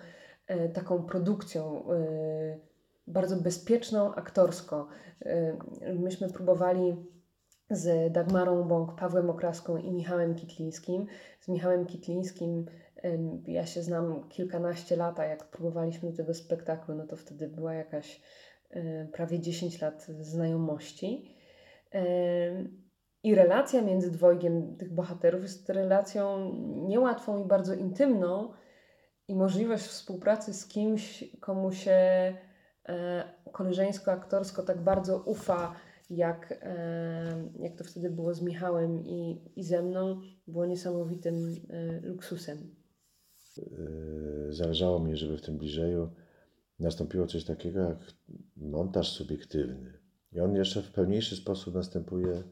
e, 0.47 0.69
taką 0.69 1.03
produkcją 1.03 1.83
e, 1.89 2.59
bardzo 3.07 3.35
bezpieczną 3.35 4.15
aktorsko. 4.15 4.87
Myśmy 5.99 6.29
próbowali 6.29 6.95
z 7.69 8.13
Dagmarą 8.13 8.63
Bąk, 8.63 8.95
Pawłem 8.95 9.29
Okraską 9.29 9.77
i 9.77 9.91
Michałem 9.91 10.35
Kitlińskim. 10.35 11.05
Z 11.39 11.47
Michałem 11.47 11.85
Kitlińskim 11.85 12.65
ja 13.47 13.65
się 13.65 13.83
znam 13.83 14.29
kilkanaście 14.29 14.95
lat, 14.95 15.19
a 15.19 15.25
jak 15.25 15.51
próbowaliśmy 15.51 16.13
tego 16.13 16.33
spektaklu, 16.33 16.95
no 16.95 17.07
to 17.07 17.15
wtedy 17.15 17.47
była 17.47 17.73
jakaś 17.73 18.21
prawie 19.13 19.39
10 19.39 19.81
lat 19.81 20.03
znajomości. 20.19 21.35
I 23.23 23.35
relacja 23.35 23.81
między 23.81 24.11
dwojgiem 24.11 24.77
tych 24.77 24.93
bohaterów 24.93 25.41
jest 25.41 25.69
relacją 25.69 26.53
niełatwą 26.87 27.43
i 27.45 27.47
bardzo 27.47 27.73
intymną, 27.73 28.53
i 29.27 29.35
możliwość 29.35 29.83
współpracy 29.83 30.53
z 30.53 30.67
kimś, 30.67 31.23
komu 31.39 31.71
się 31.71 31.91
e, 31.91 33.23
koleżeńsko-aktorsko 33.51 34.63
tak 34.63 34.83
bardzo 34.83 35.23
ufa, 35.25 35.75
jak, 36.09 36.59
e, 36.61 37.49
jak 37.59 37.75
to 37.75 37.83
wtedy 37.83 38.09
było 38.09 38.33
z 38.33 38.41
Michałem 38.41 39.05
i, 39.05 39.51
i 39.55 39.63
ze 39.63 39.81
mną, 39.81 40.21
było 40.47 40.65
niesamowitym 40.65 41.55
e, 41.69 41.99
luksusem. 42.01 42.75
Yy, 43.57 44.53
zależało 44.53 44.99
mi, 44.99 45.17
żeby 45.17 45.37
w 45.37 45.41
tym 45.41 45.57
bliżeju 45.57 46.09
nastąpiło 46.79 47.27
coś 47.27 47.43
takiego 47.43 47.79
jak 47.79 47.97
montaż 48.57 49.11
subiektywny. 49.11 49.93
I 50.33 50.39
on 50.39 50.55
jeszcze 50.55 50.81
w 50.81 50.91
pełniejszy 50.91 51.35
sposób 51.35 51.75
następuje 51.75 52.43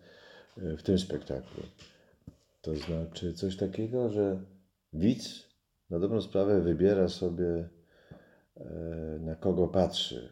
yy, 0.58 0.78
w 0.78 0.84
tym 0.84 1.00
spektaklu. 1.00 1.64
To 2.62 2.76
znaczy 2.76 3.34
coś 3.34 3.58
takiego, 3.58 4.10
że 4.10 4.42
widz 4.94 5.50
na 5.90 6.00
dobrą 6.00 6.22
sprawę 6.22 6.62
wybiera 6.62 7.10
sobie 7.10 7.70
yy, 8.58 8.66
na 9.20 9.36
kogo 9.36 9.68
patrzy 9.68 10.30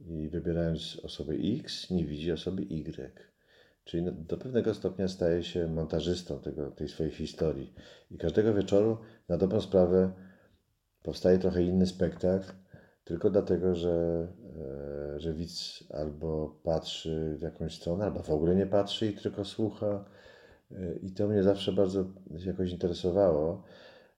i 0.00 0.28
wybierając 0.28 1.00
osobę 1.02 1.34
X 1.34 1.90
nie 1.90 2.04
widzi 2.04 2.32
osoby 2.32 2.62
Y. 2.62 3.35
Czyli 3.86 4.06
do 4.12 4.38
pewnego 4.38 4.74
stopnia 4.74 5.08
staje 5.08 5.42
się 5.42 5.68
montażystą 5.68 6.40
tego, 6.40 6.70
tej 6.70 6.88
swojej 6.88 7.12
historii. 7.12 7.74
I 8.10 8.18
każdego 8.18 8.54
wieczoru, 8.54 8.98
na 9.28 9.36
dobrą 9.36 9.60
sprawę, 9.60 10.12
powstaje 11.02 11.38
trochę 11.38 11.62
inny 11.62 11.86
spektakl, 11.86 12.52
tylko 13.04 13.30
dlatego, 13.30 13.74
że, 13.74 14.28
e, 15.14 15.20
że 15.20 15.32
widz 15.32 15.84
albo 15.94 16.60
patrzy 16.62 17.36
w 17.38 17.42
jakąś 17.42 17.74
stronę, 17.74 18.04
albo 18.04 18.22
w 18.22 18.30
ogóle 18.30 18.56
nie 18.56 18.66
patrzy 18.66 19.06
i 19.06 19.16
tylko 19.16 19.44
słucha. 19.44 20.04
E, 20.70 20.94
I 21.02 21.12
to 21.12 21.28
mnie 21.28 21.42
zawsze 21.42 21.72
bardzo 21.72 22.04
jakoś 22.46 22.70
interesowało. 22.70 23.62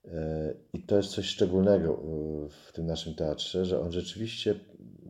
E, 0.05 0.55
I 0.73 0.83
to 0.83 0.97
jest 0.97 1.09
coś 1.09 1.27
szczególnego 1.27 2.03
w 2.49 2.73
tym 2.73 2.87
naszym 2.87 3.15
teatrze, 3.15 3.65
że 3.65 3.81
on 3.81 3.93
rzeczywiście 3.93 4.55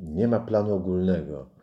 nie 0.00 0.28
ma 0.28 0.40
planu 0.40 0.74
ogólnego 0.74 1.57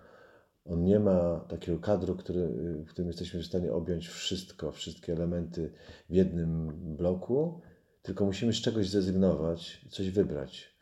on 0.65 0.83
nie 0.83 0.99
ma 0.99 1.39
takiego 1.39 1.79
kadru, 1.79 2.15
który, 2.15 2.47
w 2.83 2.89
którym 2.89 3.07
jesteśmy 3.07 3.43
w 3.43 3.45
stanie 3.45 3.73
objąć 3.73 4.07
wszystko, 4.07 4.71
wszystkie 4.71 5.13
elementy 5.13 5.73
w 6.09 6.13
jednym 6.13 6.71
bloku, 6.95 7.61
tylko 8.01 8.25
musimy 8.25 8.53
z 8.53 8.61
czegoś 8.61 8.89
zrezygnować, 8.89 9.85
coś 9.89 10.09
wybrać. 10.09 10.75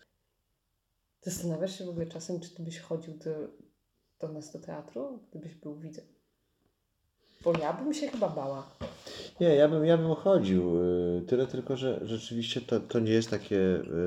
Zastanawiasz 1.22 1.78
się 1.78 1.86
w 1.86 1.90
ogóle 1.90 2.06
czasem, 2.06 2.40
czy 2.40 2.56
ty 2.56 2.64
byś 2.64 2.80
chodził 2.80 3.14
do, 3.18 3.32
do 4.20 4.34
nas 4.34 4.52
do 4.52 4.60
teatru, 4.60 5.20
gdybyś 5.30 5.56
był 5.56 5.80
widzem? 5.80 6.06
Bo 7.44 7.58
ja 7.58 7.74
bym 7.74 7.94
się 7.94 8.08
chyba 8.08 8.30
bała. 8.30 8.78
Nie, 9.44 9.56
ja 9.56 9.68
bym, 9.68 9.86
ja 9.86 9.98
bym 9.98 10.16
chodził. 10.16 10.82
Y, 11.18 11.22
tyle 11.28 11.48
tylko, 11.48 11.78
że 11.78 12.00
rzeczywiście 12.04 12.62
to, 12.62 12.80
to 12.80 13.00
nie 13.00 13.12
jest 13.12 13.30
takie 13.30 13.58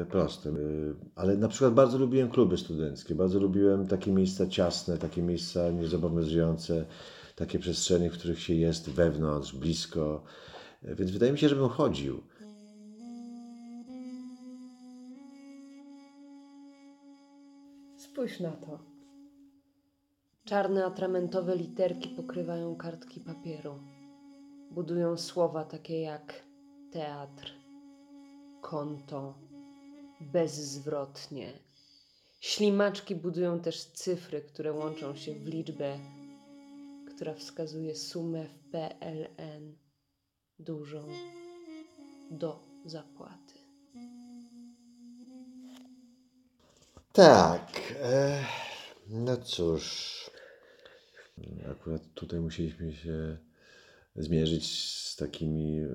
y, 0.03 0.07
proste. 0.11 0.51
Y, 0.51 0.95
ale 1.15 1.37
na 1.37 1.49
przykład 1.49 1.75
bardzo 1.75 1.99
lubiłem 1.99 2.31
kluby 2.31 2.59
studenckie, 2.59 3.15
bardzo 3.15 3.41
lubiłem 3.41 3.87
takie 3.87 4.13
miejsca 4.13 4.47
ciasne, 4.47 4.99
takie 4.99 5.23
miejsca 5.23 5.71
niezobowiązujące, 5.71 6.85
takie 7.37 7.59
przestrzenie, 7.59 8.11
w 8.11 8.13
których 8.13 8.41
się 8.41 8.55
jest 8.55 8.91
wewnątrz, 8.91 9.55
blisko. 9.55 10.23
Więc 10.83 11.11
wydaje 11.11 11.33
mi 11.33 11.39
się, 11.39 11.49
że 11.49 11.57
bym 11.57 11.69
chodził. 11.69 12.23
Spójrz 17.97 18.41
na 18.41 18.51
to. 18.51 18.79
Czarne 20.45 20.85
atramentowe 20.85 21.57
literki 21.57 22.09
pokrywają 22.09 22.77
kartki 22.77 23.21
papieru 23.21 23.96
budują 24.71 25.17
słowa 25.17 25.65
takie 25.65 26.01
jak 26.01 26.45
teatr, 26.93 27.53
konto, 28.61 29.39
bezzwrotnie. 30.21 31.53
Ślimaczki 32.41 33.15
budują 33.15 33.61
też 33.61 33.85
cyfry, 33.85 34.43
które 34.43 34.73
łączą 34.73 35.17
się 35.17 35.35
w 35.35 35.47
liczbę, 35.47 35.99
która 37.09 37.35
wskazuje 37.35 37.97
sumę 37.97 38.45
w 38.45 38.71
PLN 38.71 39.77
dużą 40.59 41.09
do 42.31 42.63
zapłaty. 42.85 43.55
Tak. 47.13 47.95
E, 48.03 48.45
no 49.09 49.37
cóż. 49.37 50.17
Akurat 51.71 52.03
tutaj 52.15 52.41
musieliśmy 52.41 52.93
się 52.93 53.39
zmierzyć 54.19 54.67
z 55.03 55.17
takimi 55.17 55.81
e, 55.81 55.87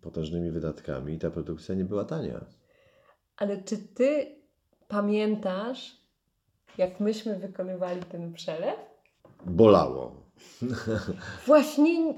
potężnymi 0.00 0.50
wydatkami 0.50 1.14
i 1.14 1.18
ta 1.18 1.30
produkcja 1.30 1.74
nie 1.74 1.84
była 1.84 2.04
tania. 2.04 2.44
Ale 3.36 3.62
czy 3.62 3.78
ty 3.78 4.26
pamiętasz, 4.88 5.96
jak 6.78 7.00
myśmy 7.00 7.36
wykonywali 7.36 8.02
ten 8.02 8.32
przelew? 8.32 8.76
Bolało. 9.46 10.28
Właśnie 11.46 12.04
nie. 12.04 12.14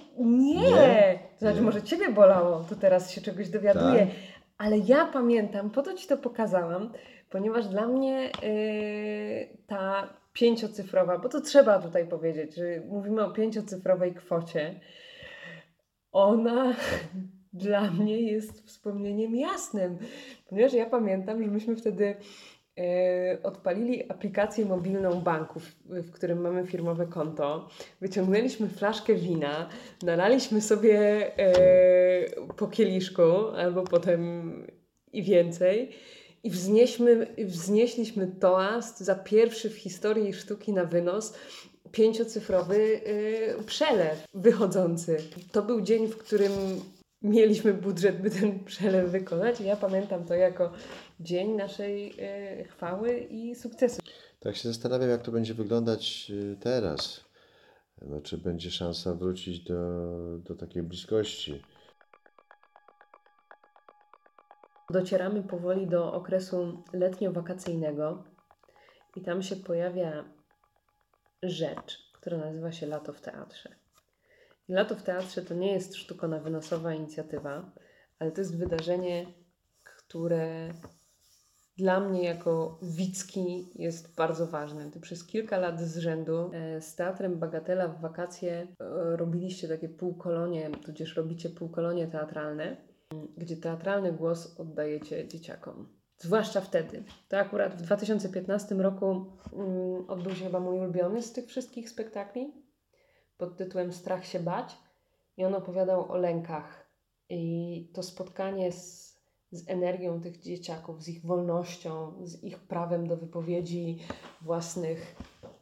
nie? 0.55 1.19
Znaczy, 1.39 1.57
nie. 1.57 1.63
może 1.63 1.83
ciebie 1.83 2.13
bolało, 2.13 2.65
to 2.69 2.77
teraz 2.77 3.11
się 3.11 3.21
czegoś 3.21 3.49
dowiaduję. 3.49 4.07
Tak. 4.07 4.17
Ale 4.59 4.79
ja 4.79 5.07
pamiętam, 5.07 5.71
po 5.71 5.83
to 5.83 5.95
ci 5.95 6.09
to 6.09 6.17
pokazałam, 6.17 6.93
ponieważ 7.31 7.69
dla 7.69 7.87
mnie 7.87 8.31
yy, 8.43 9.59
ta 9.67 10.15
pięciocyfrowa, 10.33 11.19
bo 11.19 11.29
to 11.29 11.41
trzeba 11.41 11.79
tutaj 11.79 12.09
powiedzieć, 12.09 12.55
że 12.55 12.65
mówimy 12.89 13.25
o 13.25 13.31
pięciocyfrowej 13.31 14.15
kwocie, 14.15 14.81
ona 16.13 16.75
dla 17.53 17.91
mnie 17.91 18.21
jest 18.21 18.67
wspomnieniem 18.67 19.37
jasnym, 19.37 19.99
ponieważ 20.49 20.73
ja 20.73 20.87
pamiętam, 20.87 21.43
że 21.43 21.51
myśmy 21.51 21.77
wtedy 21.77 22.17
e, 22.79 23.39
odpalili 23.43 24.11
aplikację 24.11 24.65
mobilną 24.65 25.21
banku, 25.21 25.61
w, 25.85 26.11
którym 26.11 26.41
mamy 26.41 26.67
firmowe 26.67 27.07
konto, 27.07 27.69
wyciągnęliśmy 28.01 28.69
flaszkę 28.69 29.15
wina, 29.15 29.69
nalaliśmy 30.03 30.61
sobie 30.61 30.99
e, 31.39 31.53
po 32.57 32.67
kieliszku 32.67 33.23
albo 33.57 33.83
potem 33.83 34.53
i 35.13 35.23
więcej 35.23 35.91
i 36.45 36.51
wznieśmy, 36.51 37.27
wznieśliśmy 37.39 38.27
toast 38.27 39.01
za 39.01 39.15
pierwszy 39.15 39.71
w 39.71 39.77
historii 39.77 40.33
sztuki 40.33 40.73
na 40.73 40.85
wynos 40.85 41.35
pięciocyfrowy 41.93 42.79
yy, 43.57 43.65
przelew 43.67 44.25
wychodzący. 44.35 45.17
To 45.53 45.63
był 45.63 45.81
dzień, 45.81 46.09
w 46.09 46.17
którym 46.17 46.53
mieliśmy 47.23 47.75
budżet, 47.75 48.23
by 48.23 48.31
ten 48.31 48.65
przelew 48.65 49.11
wykonać. 49.11 49.61
I 49.61 49.65
ja 49.65 49.77
pamiętam 49.77 50.25
to 50.25 50.35
jako 50.35 50.73
dzień 51.21 51.51
naszej 51.51 52.17
yy, 52.17 52.65
chwały 52.65 53.19
i 53.19 53.55
sukcesu. 53.55 54.03
Tak 54.41 54.57
się 54.57 54.69
zastanawiam, 54.69 55.11
jak 55.11 55.23
to 55.23 55.33
będzie 55.33 55.55
wyglądać 55.55 56.31
y, 56.31 56.57
teraz. 56.61 57.25
No, 58.03 58.21
czy 58.21 58.39
będzie 58.39 58.71
szansa 58.71 59.15
wrócić 59.15 59.61
do, 59.61 59.79
do 60.39 60.55
takiej 60.55 60.83
bliskości? 60.83 61.63
Docieramy 64.91 65.43
powoli 65.43 65.87
do 65.87 66.13
okresu 66.13 66.83
letnio-wakacyjnego 66.93 68.23
i 69.17 69.21
tam 69.21 69.43
się 69.43 69.57
pojawia 69.57 70.25
rzecz, 71.43 72.11
która 72.13 72.39
nazywa 72.39 72.73
się 72.73 72.87
Lato 72.87 73.13
w 73.13 73.21
Teatrze. 73.21 73.75
I 74.69 74.73
Lato 74.73 74.97
w 74.97 75.03
Teatrze 75.03 75.43
to 75.43 75.55
nie 75.55 75.73
jest 75.73 75.97
sztukona 75.97 76.39
wynosowa 76.39 76.95
inicjatywa, 76.95 77.73
ale 78.19 78.33
to 78.33 78.41
jest 78.41 78.59
wydarzenie, 78.59 79.27
które 79.85 80.75
dla 81.77 82.01
mnie 82.01 82.25
jako 82.25 82.79
Wicki 82.83 83.71
jest 83.75 84.15
bardzo 84.15 84.47
ważne. 84.47 84.91
Ty 84.91 85.01
przez 85.01 85.27
kilka 85.27 85.59
lat 85.59 85.81
z 85.81 85.99
rzędu 85.99 86.51
e, 86.55 86.81
z 86.81 86.95
Teatrem 86.95 87.39
Bagatela 87.39 87.89
w 87.89 88.01
wakacje 88.01 88.53
e, 88.53 88.67
robiliście 89.17 89.69
takie 89.69 89.89
półkolonie, 89.89 90.71
tudzież 90.85 91.17
robicie 91.17 91.51
półkolonie 91.51 92.07
teatralne, 92.07 92.77
gdzie 93.37 93.57
teatralny 93.57 94.13
głos 94.13 94.61
oddajecie 94.61 95.29
dzieciakom. 95.29 96.00
Zwłaszcza 96.23 96.61
wtedy. 96.61 97.05
To 97.29 97.39
akurat 97.39 97.75
w 97.75 97.83
2015 97.83 98.75
roku 98.75 99.27
mm, 99.53 100.11
odbył 100.11 100.35
się 100.35 100.45
chyba 100.45 100.61
mój 100.61 100.79
ulubiony 100.79 101.23
z 101.23 101.33
tych 101.33 101.47
wszystkich 101.47 101.91
spektakli 101.91 102.53
pod 103.39 103.57
tytułem 103.57 103.93
Strach 103.93 104.27
się 104.27 104.41
bać. 104.41 104.77
I 105.37 105.45
on 105.45 105.55
opowiadał 105.55 106.13
o 106.13 106.17
lękach. 106.17 106.91
I 107.29 107.91
to 107.95 108.03
spotkanie 108.03 108.73
z, 108.73 109.17
z 109.53 109.69
energią 109.69 110.21
tych 110.21 110.41
dzieciaków, 110.41 111.03
z 111.03 111.09
ich 111.09 111.27
wolnością, 111.27 112.15
z 112.23 112.45
ich 112.45 112.59
prawem 112.59 113.07
do 113.07 113.17
wypowiedzi 113.17 113.99
własnych 114.41 115.17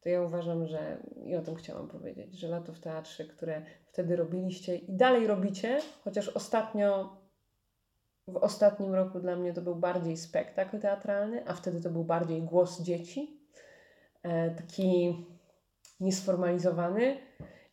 to 0.00 0.08
ja 0.08 0.22
uważam, 0.22 0.66
że 0.66 1.02
i 1.24 1.36
o 1.36 1.42
tym 1.42 1.54
chciałam 1.54 1.88
powiedzieć, 1.88 2.38
że 2.38 2.48
lato 2.48 2.72
w 2.72 2.80
teatrze, 2.80 3.24
które 3.24 3.62
wtedy 3.86 4.16
robiliście 4.16 4.76
i 4.76 4.96
dalej 4.96 5.26
robicie, 5.26 5.80
chociaż 6.04 6.28
ostatnio, 6.28 7.16
w 8.28 8.36
ostatnim 8.36 8.94
roku 8.94 9.20
dla 9.20 9.36
mnie 9.36 9.52
to 9.52 9.62
był 9.62 9.76
bardziej 9.76 10.16
spektakl 10.16 10.80
teatralny, 10.80 11.46
a 11.46 11.54
wtedy 11.54 11.80
to 11.80 11.90
był 11.90 12.04
bardziej 12.04 12.42
głos 12.42 12.82
dzieci, 12.82 13.40
e, 14.22 14.50
taki 14.50 15.16
niesformalizowany. 16.00 17.16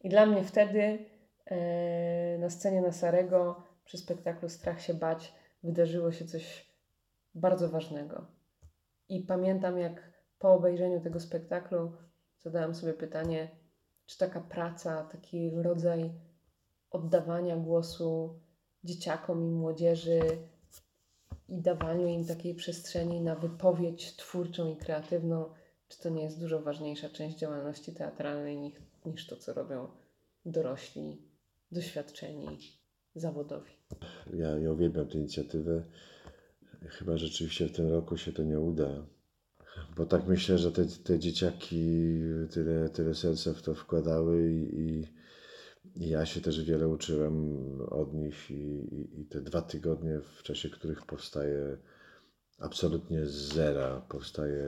I 0.04 0.10
dla 0.10 0.26
mnie 0.26 0.44
wtedy 0.44 1.06
e, 1.46 2.38
na 2.38 2.50
scenie 2.50 2.82
na 2.82 2.92
Sarego 2.92 3.64
przy 3.84 3.98
spektaklu 3.98 4.50
Strach 4.50 4.82
się 4.82 4.94
bać 4.94 5.34
wydarzyło 5.66 6.12
się 6.12 6.26
coś 6.26 6.76
bardzo 7.36 7.70
ważnego. 7.70 8.28
I 9.10 9.22
pamiętam, 9.22 9.78
jak 9.78 10.12
po 10.40 10.54
obejrzeniu 10.54 11.02
tego 11.02 11.20
spektaklu 11.20 11.92
zadałam 12.40 12.76
sobie 12.76 12.94
pytanie, 12.94 13.50
czy 14.06 14.18
taka 14.18 14.42
praca, 14.42 15.04
taki 15.04 15.50
rodzaj 15.50 16.12
oddawania 16.92 17.58
głosu 17.58 18.40
dzieciakom 18.84 19.44
i 19.44 19.52
młodzieży 19.52 20.20
i 21.50 21.62
dawaniu 21.62 22.08
im 22.08 22.26
takiej 22.26 22.56
przestrzeni 22.56 23.22
na 23.22 23.36
wypowiedź 23.36 24.16
twórczą 24.16 24.72
i 24.72 24.78
kreatywną, 24.78 25.54
czy 25.88 26.00
to 26.00 26.10
nie 26.10 26.24
jest 26.24 26.40
dużo 26.40 26.62
ważniejsza 26.62 27.10
część 27.10 27.38
działalności 27.38 27.94
teatralnej 27.94 28.58
niż, 28.58 28.74
niż 29.06 29.28
to, 29.28 29.38
co 29.38 29.54
robią 29.54 29.88
dorośli, 30.46 31.22
doświadczeni, 31.72 32.60
zawodowi. 33.16 33.85
Ja, 34.34 34.50
ja 34.60 34.72
uwielbiam 34.72 35.08
tę 35.08 35.18
inicjatywę. 35.18 35.84
Chyba 36.88 37.18
rzeczywiście 37.18 37.68
w 37.68 37.72
tym 37.72 37.90
roku 37.90 38.18
się 38.18 38.34
to 38.34 38.44
nie 38.44 38.60
uda. 38.60 39.06
Bo 39.98 40.06
tak 40.06 40.28
myślę, 40.28 40.58
że 40.58 40.72
te, 40.72 40.86
te 40.86 41.20
dzieciaki 41.20 42.20
tyle, 42.52 42.90
tyle 42.90 43.16
serca 43.16 43.54
w 43.54 43.62
to 43.62 43.76
wkładały 43.76 44.52
i, 44.52 44.80
i, 45.96 46.10
ja 46.10 46.26
się 46.26 46.42
też 46.42 46.64
wiele 46.64 46.88
uczyłem 46.88 47.56
od 47.82 48.14
nich 48.14 48.52
i, 48.52 48.54
i, 48.54 49.22
i 49.22 49.26
te 49.26 49.42
dwa 49.42 49.62
tygodnie, 49.62 50.20
w 50.38 50.44
czasie 50.44 50.70
których 50.70 51.06
powstaje 51.06 51.78
absolutnie 52.60 53.26
z 53.26 53.32
zera, 53.32 54.02
powstaje 54.10 54.66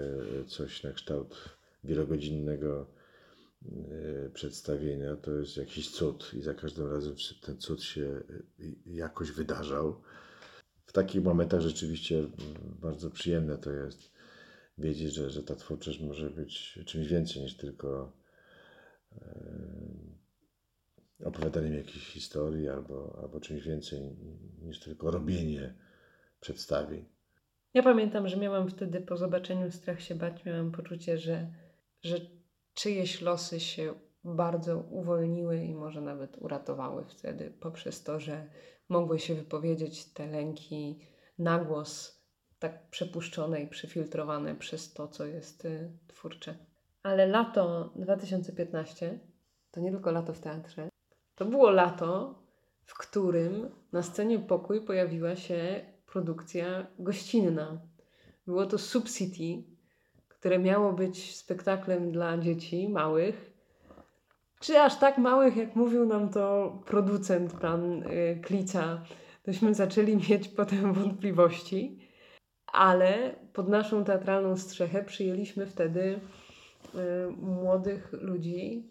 coś 0.48 0.84
na 0.84 0.92
kształt 0.92 1.58
wielogodzinnego 1.84 2.88
przedstawienia, 4.34 5.16
to 5.16 5.32
jest 5.32 5.58
jakiś 5.58 5.90
cud 5.92 6.32
i 6.34 6.42
za 6.42 6.54
każdym 6.54 6.92
razem 6.92 7.16
ten 7.42 7.58
cud 7.58 7.84
się 7.84 8.06
e, 8.06 8.66
jakoś 8.86 9.32
wydarzał. 9.32 10.02
W 10.86 10.92
takich 10.92 11.24
momentach 11.24 11.62
rzeczywiście 11.62 12.24
bardzo 12.82 13.10
przyjemne 13.12 13.58
to 13.58 13.72
jest 13.72 14.12
wiedzieć, 14.78 15.14
że, 15.14 15.30
że 15.30 15.44
ta 15.44 15.56
twórczość 15.56 16.00
może 16.00 16.30
być 16.30 16.80
czymś 16.86 17.08
więcej 17.08 17.42
niż 17.42 17.58
tylko 17.58 18.14
e, 19.12 19.18
opowiadaniem 21.24 21.74
jakiejś 21.74 22.08
historii 22.08 22.70
albo, 22.70 23.20
albo 23.22 23.40
czymś 23.40 23.64
więcej 23.64 24.00
niż 24.62 24.80
tylko 24.80 25.12
robienie 25.12 25.74
przedstawień. 26.40 27.06
Ja 27.74 27.84
pamiętam, 27.84 28.28
że 28.28 28.38
miałam 28.38 28.70
wtedy 28.70 29.02
po 29.02 29.18
zobaczeniu 29.18 29.72
Strach 29.72 30.02
się 30.02 30.16
bać, 30.16 30.46
miałam 30.46 30.72
poczucie, 30.72 31.18
że, 31.18 31.54
że 32.04 32.37
czyjeś 32.78 33.22
losy 33.22 33.60
się 33.60 33.94
bardzo 34.24 34.78
uwolniły 34.78 35.58
i 35.58 35.76
może 35.76 36.02
nawet 36.02 36.38
uratowały 36.38 37.06
wtedy 37.06 37.52
poprzez 37.60 38.04
to, 38.04 38.20
że 38.20 38.50
mogły 38.90 39.20
się 39.20 39.36
wypowiedzieć 39.36 40.06
te 40.06 40.28
lęki 40.28 41.00
na 41.40 41.60
głos, 41.60 42.22
tak 42.60 42.90
przepuszczone 42.90 43.62
i 43.62 43.68
przefiltrowane 43.68 44.56
przez 44.56 44.94
to, 44.94 45.08
co 45.08 45.26
jest 45.26 45.66
y, 45.66 45.92
twórcze. 46.08 46.56
Ale 47.04 47.28
lato 47.28 47.94
2015 47.96 49.20
to 49.72 49.82
nie 49.82 49.92
tylko 49.92 50.12
lato 50.12 50.34
w 50.34 50.40
teatrze, 50.40 50.90
to 51.36 51.46
było 51.46 51.72
lato, 51.72 52.40
w 52.84 52.98
którym 52.98 53.70
na 53.92 54.04
scenie 54.04 54.40
Pokój 54.40 54.82
pojawiła 54.82 55.36
się 55.36 55.86
produkcja 56.06 56.88
gościnna. 57.00 57.82
Było 58.48 58.66
to 58.66 58.78
Subcity, 58.78 59.77
które 60.40 60.60
miało 60.60 60.94
być 60.94 61.36
spektaklem 61.36 62.12
dla 62.12 62.38
dzieci 62.38 62.90
małych, 62.90 63.54
czy 64.60 64.80
aż 64.80 65.00
tak 65.00 65.18
małych, 65.18 65.58
jak 65.58 65.76
mówił 65.76 66.06
nam 66.06 66.30
to 66.30 66.78
producent, 66.86 67.54
pan 67.54 68.04
y, 68.04 68.40
Klica, 68.44 69.04
tośmy 69.44 69.74
zaczęli 69.74 70.16
mieć 70.30 70.48
potem 70.48 70.94
wątpliwości, 70.94 72.00
ale 72.68 73.36
pod 73.54 73.70
naszą 73.70 74.04
teatralną 74.04 74.58
strzechę 74.58 75.04
przyjęliśmy 75.04 75.66
wtedy 75.66 76.20
y, 76.96 77.32
młodych 77.38 78.14
ludzi 78.14 78.90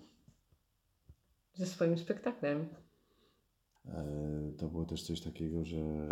ze 1.55 1.67
swoim 1.67 1.99
spektaklem. 1.99 2.69
E, 3.89 4.53
to 4.59 4.69
było 4.69 4.85
też 4.85 5.03
coś 5.03 5.21
takiego, 5.21 5.65
że 5.65 6.09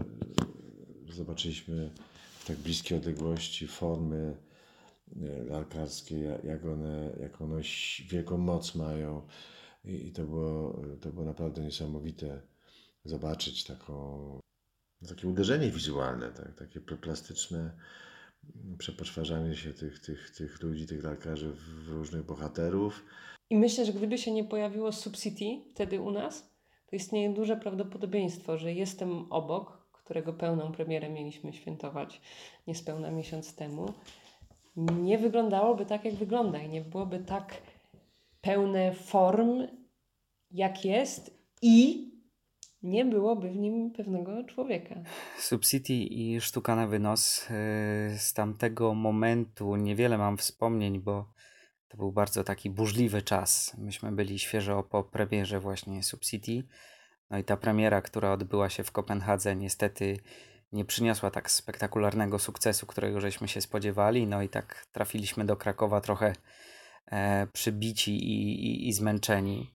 zobaczyliśmy 1.09 1.91
w 2.39 2.47
tak 2.47 2.57
bliskiej 2.57 2.99
odległości 2.99 3.69
formy 3.69 4.37
lalkarskie, 5.49 6.41
jak 6.45 6.65
one, 6.65 7.17
jak 7.21 7.43
one 7.43 7.61
wielką 8.09 8.39
moc 8.39 8.75
mają. 8.75 9.27
I, 9.85 10.07
i 10.07 10.13
to, 10.13 10.25
było, 10.25 10.83
to 11.01 11.13
było 11.13 11.27
naprawdę 11.27 11.63
niesamowite 11.63 12.43
zobaczyć 13.05 13.65
taką, 13.65 14.39
takie 15.09 15.29
uderzenie 15.29 15.71
wizualne, 15.71 16.31
tak, 16.31 16.55
takie 16.55 16.81
plastyczne 16.81 17.77
przepoczwarzanie 18.79 19.57
się 19.57 19.73
tych, 19.73 19.99
tych, 19.99 20.31
tych 20.31 20.63
ludzi, 20.63 20.87
tych 20.87 21.05
lalkarzy 21.05 21.53
w 21.53 21.89
różnych 21.89 22.23
bohaterów. 22.23 23.05
I 23.51 23.57
myślę, 23.57 23.85
że 23.85 23.93
gdyby 23.93 24.19
się 24.19 24.33
nie 24.33 24.45
pojawiło 24.45 24.93
Subcity 24.93 25.71
wtedy 25.71 26.01
u 26.01 26.11
nas, 26.11 26.55
to 26.87 26.97
istnieje 26.97 27.35
duże 27.35 27.57
prawdopodobieństwo, 27.57 28.59
że 28.59 28.73
jestem 28.73 29.33
obok, 29.33 29.89
którego 29.93 30.33
pełną 30.33 30.73
premierę 30.73 31.11
mieliśmy 31.11 31.53
świętować 31.53 32.21
niespełna 32.67 33.11
miesiąc 33.11 33.55
temu 33.55 33.95
nie 34.77 35.19
wyglądałoby 35.19 35.87
tak, 35.87 36.05
jak 36.05 36.15
wygląda 36.15 36.59
i 36.59 36.69
nie 36.69 36.81
byłoby 36.81 37.19
tak 37.19 37.63
pełne 38.41 38.93
form, 38.93 39.67
jak 40.51 40.85
jest 40.85 41.39
i 41.63 42.11
nie 42.83 43.05
byłoby 43.05 43.51
w 43.51 43.57
nim 43.57 43.91
pewnego 43.91 44.45
człowieka. 44.45 44.95
Subcity 45.39 45.93
i 45.93 46.41
Sztuka 46.41 46.77
na 46.77 46.87
wynos. 46.87 47.51
Y, 47.51 48.19
z 48.19 48.33
tamtego 48.33 48.95
momentu 48.95 49.77
niewiele 49.77 50.19
mam 50.19 50.37
wspomnień, 50.37 51.01
bo 51.01 51.35
To 51.89 51.97
był 51.97 52.13
bardzo 52.13 52.45
taki 52.45 52.71
burzliwy 52.71 53.23
czas. 53.23 53.77
Myśmy 53.79 54.13
byli 54.13 54.39
świeżo 54.39 54.83
po 54.83 55.03
premierze 55.03 55.61
właśnie 55.61 56.03
Subcity. 56.03 56.63
No 57.31 57.39
i 57.39 57.45
ta 57.45 57.57
premiera, 57.57 58.03
która 58.03 58.33
odbyła 58.33 58.69
się 58.71 58.85
w 58.85 58.93
Kopenhadze, 58.93 59.57
niestety 59.57 60.19
nie 60.73 60.85
przyniosła 60.85 61.31
tak 61.31 61.51
spektakularnego 61.51 62.39
sukcesu, 62.39 62.87
którego 62.87 63.21
żeśmy 63.21 63.49
się 63.49 63.61
spodziewali. 63.61 64.27
No 64.27 64.43
i 64.43 64.49
tak 64.49 64.87
trafiliśmy 64.93 65.45
do 65.45 65.57
Krakowa 65.57 66.01
trochę 66.01 66.33
e, 67.07 67.47
przybici 67.47 68.17
i, 68.17 68.67
i, 68.67 68.89
i 68.89 68.93
zmęczeni. 68.93 69.75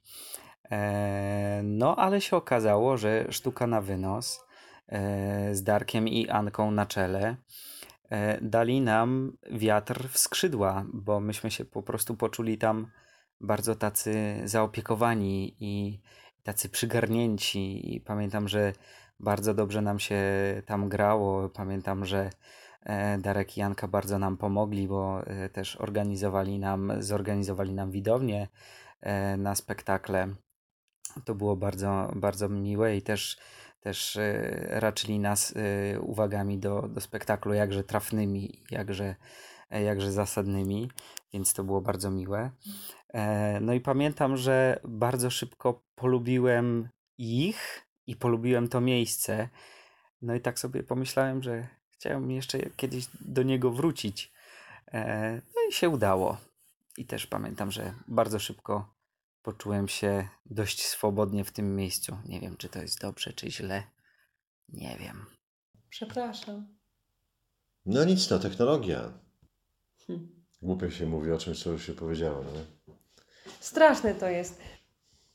E, 0.71 1.61
no, 1.63 1.95
ale 1.95 2.21
się 2.21 2.35
okazało, 2.37 2.97
że 2.97 3.25
sztuka 3.29 3.67
na 3.67 3.81
wynos 3.81 4.45
e, 4.87 5.55
z 5.55 5.63
Darkiem 5.63 6.07
i 6.07 6.29
Anką 6.29 6.71
na 6.71 6.85
czele 6.85 7.35
e, 8.09 8.41
dali 8.41 8.81
nam 8.81 9.37
wiatr 9.51 10.07
w 10.09 10.17
skrzydła, 10.17 10.85
bo 10.93 11.19
myśmy 11.19 11.51
się 11.51 11.65
po 11.65 11.83
prostu 11.83 12.15
poczuli 12.15 12.57
tam 12.57 12.91
bardzo 13.41 13.75
tacy 13.75 14.41
zaopiekowani 14.43 15.55
i 15.59 16.01
tacy 16.43 16.69
przygarnięci. 16.69 17.95
I 17.95 18.01
pamiętam, 18.01 18.47
że 18.47 18.73
bardzo 19.19 19.53
dobrze 19.53 19.81
nam 19.81 19.99
się 19.99 20.21
tam 20.65 20.89
grało. 20.89 21.49
Pamiętam, 21.49 22.05
że 22.05 22.29
e, 22.83 23.17
Darek 23.17 23.57
i 23.57 23.59
Janka 23.59 23.87
bardzo 23.87 24.19
nam 24.19 24.37
pomogli, 24.37 24.87
bo 24.87 25.27
e, 25.27 25.49
też 25.49 25.75
organizowali 25.75 26.59
nam, 26.59 26.91
zorganizowali 26.99 27.73
nam 27.73 27.91
widownię 27.91 28.47
e, 29.01 29.37
na 29.37 29.55
spektakle. 29.55 30.27
To 31.25 31.35
było 31.35 31.55
bardzo, 31.55 32.11
bardzo 32.15 32.49
miłe 32.49 32.97
i 32.97 33.01
też, 33.01 33.37
też 33.79 34.19
raczyli 34.67 35.19
nas 35.19 35.53
uwagami 36.01 36.59
do, 36.59 36.81
do 36.81 37.01
spektaklu, 37.01 37.53
jakże 37.53 37.83
trafnymi, 37.83 38.63
jakże, 38.71 39.15
jakże 39.71 40.11
zasadnymi, 40.11 40.91
więc 41.33 41.53
to 41.53 41.63
było 41.63 41.81
bardzo 41.81 42.11
miłe. 42.11 42.51
No 43.61 43.73
i 43.73 43.79
pamiętam, 43.79 44.37
że 44.37 44.79
bardzo 44.83 45.29
szybko 45.29 45.83
polubiłem 45.95 46.89
ich 47.17 47.88
i 48.09 48.15
polubiłem 48.15 48.67
to 48.67 48.81
miejsce. 48.81 49.49
No 50.21 50.35
i 50.35 50.41
tak 50.41 50.59
sobie 50.59 50.83
pomyślałem, 50.83 51.43
że 51.43 51.67
chciałem 51.91 52.31
jeszcze 52.31 52.59
kiedyś 52.69 53.07
do 53.21 53.43
niego 53.43 53.71
wrócić. 53.71 54.31
E, 54.93 55.33
No 55.55 55.61
i 55.69 55.73
się 55.73 55.89
udało. 55.89 56.37
I 56.97 57.05
też 57.05 57.27
pamiętam, 57.27 57.71
że 57.71 57.93
bardzo 58.07 58.39
szybko 58.39 58.93
poczułem 59.43 59.87
się 59.87 60.27
dość 60.45 60.85
swobodnie 60.85 61.43
w 61.43 61.51
tym 61.51 61.75
miejscu. 61.75 62.17
Nie 62.25 62.39
wiem, 62.39 62.57
czy 62.57 62.69
to 62.69 62.81
jest 62.81 63.01
dobrze, 63.01 63.33
czy 63.33 63.51
źle. 63.51 63.83
Nie 64.69 64.97
wiem. 64.99 65.25
Przepraszam. 65.89 66.67
No 67.85 68.03
nic, 68.03 68.29
no 68.29 68.39
technologia. 68.39 69.13
Hm. 70.07 70.45
Głupio 70.61 70.89
się 70.91 71.05
mówi 71.05 71.31
o 71.31 71.37
czymś, 71.37 71.63
co 71.63 71.69
już 71.71 71.85
się 71.85 71.93
powiedziało. 71.93 72.43
No? 72.43 72.93
Straszne 73.59 74.15
to 74.15 74.29
jest. 74.29 74.61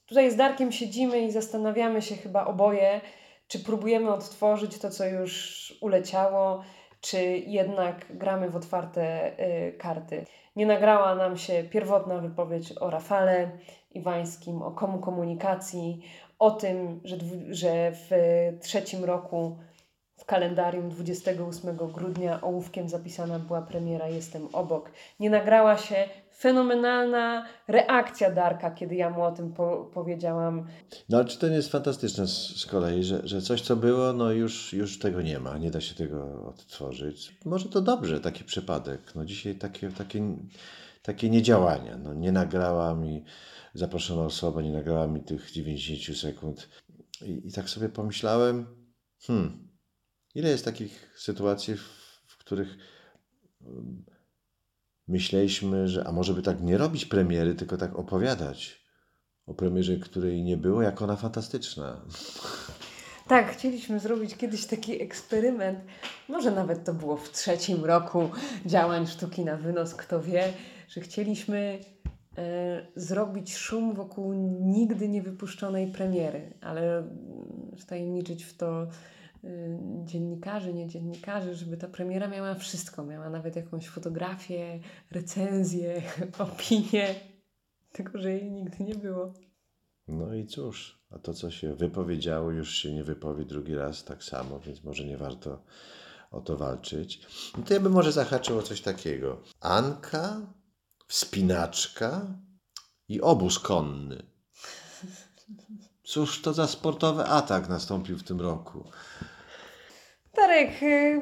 Tutaj 0.07 0.31
z 0.31 0.37
Darkiem 0.37 0.73
siedzimy 0.73 1.21
i 1.21 1.31
zastanawiamy 1.31 2.03
się 2.03 2.17
chyba 2.17 2.45
oboje, 2.45 3.01
czy 3.49 3.59
próbujemy 3.59 4.12
odtworzyć 4.12 4.79
to, 4.79 4.90
co 4.90 5.07
już 5.07 5.75
uleciało, 5.81 6.62
czy 7.01 7.23
jednak 7.47 8.17
gramy 8.17 8.51
w 8.51 8.57
otwarte 8.57 9.33
y, 9.69 9.73
karty. 9.73 10.25
Nie 10.57 10.67
nagrała 10.67 11.14
nam 11.14 11.37
się 11.37 11.64
pierwotna 11.64 12.19
wypowiedź 12.19 12.73
o 12.81 12.90
Rafale 12.90 13.51
Iwańskim, 13.90 14.62
o 14.62 14.71
komu 14.71 14.99
komunikacji, 14.99 16.03
o 16.38 16.51
tym, 16.51 17.01
że, 17.05 17.17
że 17.51 17.93
w 17.93 18.11
trzecim 18.61 19.05
roku 19.05 19.59
w 20.17 20.25
kalendarium 20.25 20.88
28 20.88 21.77
grudnia 21.77 22.40
ołówkiem 22.40 22.88
zapisana 22.88 23.38
była 23.38 23.62
premiera 23.62 24.09
Jestem 24.09 24.49
obok. 24.53 24.90
Nie 25.21 25.31
nagrała 25.31 25.77
się 25.77 26.09
fenomenalna 26.37 27.47
reakcja 27.68 28.31
Darka, 28.31 28.70
kiedy 28.70 28.94
ja 28.94 29.11
mu 29.11 29.23
o 29.23 29.33
tym 29.33 29.53
po- 29.53 29.90
powiedziałam. 29.94 30.66
no 31.09 31.16
ale 31.16 31.27
czy 31.27 31.38
to 31.38 31.49
nie 31.49 31.55
jest 31.57 31.73
fantastyczne 31.73 32.27
z, 32.27 32.61
z 32.61 32.66
kolei, 32.66 33.05
że, 33.05 33.29
że 33.29 33.42
coś, 33.42 33.61
co 33.61 33.77
było, 33.77 34.12
no 34.12 34.33
już, 34.33 34.73
już 34.73 34.99
tego 34.99 35.23
nie 35.23 35.40
ma, 35.40 35.59
nie 35.59 35.70
da 35.70 35.81
się 35.81 35.94
tego 35.94 36.47
odtworzyć. 36.49 37.37
Może 37.44 37.68
to 37.68 37.81
dobrze, 37.81 38.20
taki 38.20 38.44
przypadek. 38.44 39.14
No 39.14 39.25
dzisiaj 39.25 39.55
takie, 39.55 39.90
takie, 39.90 40.37
takie 41.03 41.31
niedziałania. 41.31 41.99
No, 41.99 42.14
nie 42.14 42.33
nagrała 42.33 42.94
mi 42.94 43.25
zaproszona 43.75 44.23
osoba, 44.23 44.62
nie 44.62 44.73
nagrała 44.73 45.07
mi 45.07 45.20
tych 45.20 45.51
90 45.51 46.18
sekund. 46.18 46.68
I, 47.23 47.49
i 47.49 47.53
tak 47.53 47.70
sobie 47.70 47.88
pomyślałem, 47.88 48.66
hmm, 49.27 49.68
ile 50.35 50.51
jest 50.51 50.64
takich 50.64 51.14
sytuacji, 51.16 51.77
w, 51.77 51.83
w 52.27 52.38
których 52.38 52.77
myśleliśmy, 55.09 55.88
że 55.88 56.07
a 56.07 56.12
może 56.12 56.35
by 56.35 56.43
tak 56.43 56.62
nie 56.62 56.79
robić 56.79 57.07
premiery, 57.07 57.55
tylko 57.55 57.77
tak 57.77 57.97
opowiadać 57.97 58.85
o 59.47 59.55
premierze, 59.55 59.97
której 59.97 60.43
nie 60.43 60.57
było, 60.57 60.83
jak 60.83 61.03
ona 61.03 61.17
fantastyczna. 61.17 62.01
Tak, 63.29 63.53
chcieliśmy 63.53 64.01
zrobić 64.01 64.37
kiedyś 64.37 64.67
taki 64.67 65.03
eksperyment. 65.03 65.79
Może 66.29 66.51
nawet 66.51 66.85
to 66.85 66.95
było 66.95 67.17
w 67.17 67.31
trzecim 67.31 67.85
roku 67.85 68.31
działań 68.67 69.07
sztuki 69.07 69.45
na 69.45 69.57
wynos, 69.57 69.95
kto 69.95 70.23
wie, 70.23 70.53
że 70.88 71.01
chcieliśmy 71.01 71.79
e, 72.38 72.87
zrobić 72.97 73.57
szum 73.57 73.95
wokół 73.95 74.33
nigdy 74.61 75.09
nie 75.09 75.23
wypuszczonej 75.23 75.87
premiery, 75.87 76.53
ale 76.61 76.99
mm, 76.99 77.77
wtajemniczyć 77.79 78.45
w 78.45 78.57
to 78.57 78.87
dziennikarzy, 80.05 80.75
nie 80.75 80.89
dziennikarzy, 80.89 81.55
żeby 81.55 81.77
ta 81.77 81.89
premiera 81.89 82.29
miała 82.29 82.55
wszystko. 82.55 83.05
Miała 83.05 83.31
nawet 83.31 83.57
jakąś 83.57 83.89
fotografię, 83.89 84.81
recenzję, 85.11 86.03
opinię, 86.39 87.15
tylko 87.93 88.19
że 88.19 88.33
jej 88.33 88.51
nigdy 88.51 88.85
nie 88.85 88.95
było. 88.95 89.35
No 90.09 90.35
i 90.35 90.47
cóż, 90.47 91.05
a 91.11 91.19
to, 91.19 91.35
co 91.35 91.51
się 91.51 91.75
wypowiedziało, 91.75 92.51
już 92.51 92.75
się 92.75 92.93
nie 92.93 93.05
wypowie 93.05 93.45
drugi 93.45 93.75
raz 93.75 94.05
tak 94.05 94.25
samo, 94.25 94.61
więc 94.61 94.85
może 94.85 95.05
nie 95.05 95.17
warto 95.17 95.63
o 96.31 96.41
to 96.41 96.57
walczyć. 96.57 97.27
No 97.59 97.65
to 97.65 97.75
ja 97.75 97.81
bym 97.81 97.93
może 97.93 98.13
zahaczył 98.13 98.59
o 98.59 98.63
coś 98.63 98.81
takiego. 98.81 99.41
Anka, 99.61 100.41
wspinaczka 101.07 102.27
i 103.09 103.21
obóz 103.21 103.59
konny. 103.59 104.23
Cóż 106.05 106.43
to 106.43 106.53
za 106.53 106.67
sportowy 106.67 107.25
atak 107.25 107.69
nastąpił 107.69 108.19
w 108.19 108.23
tym 108.23 108.41
roku? 108.41 108.85
Darek, 110.47 110.83
y, 110.83 111.21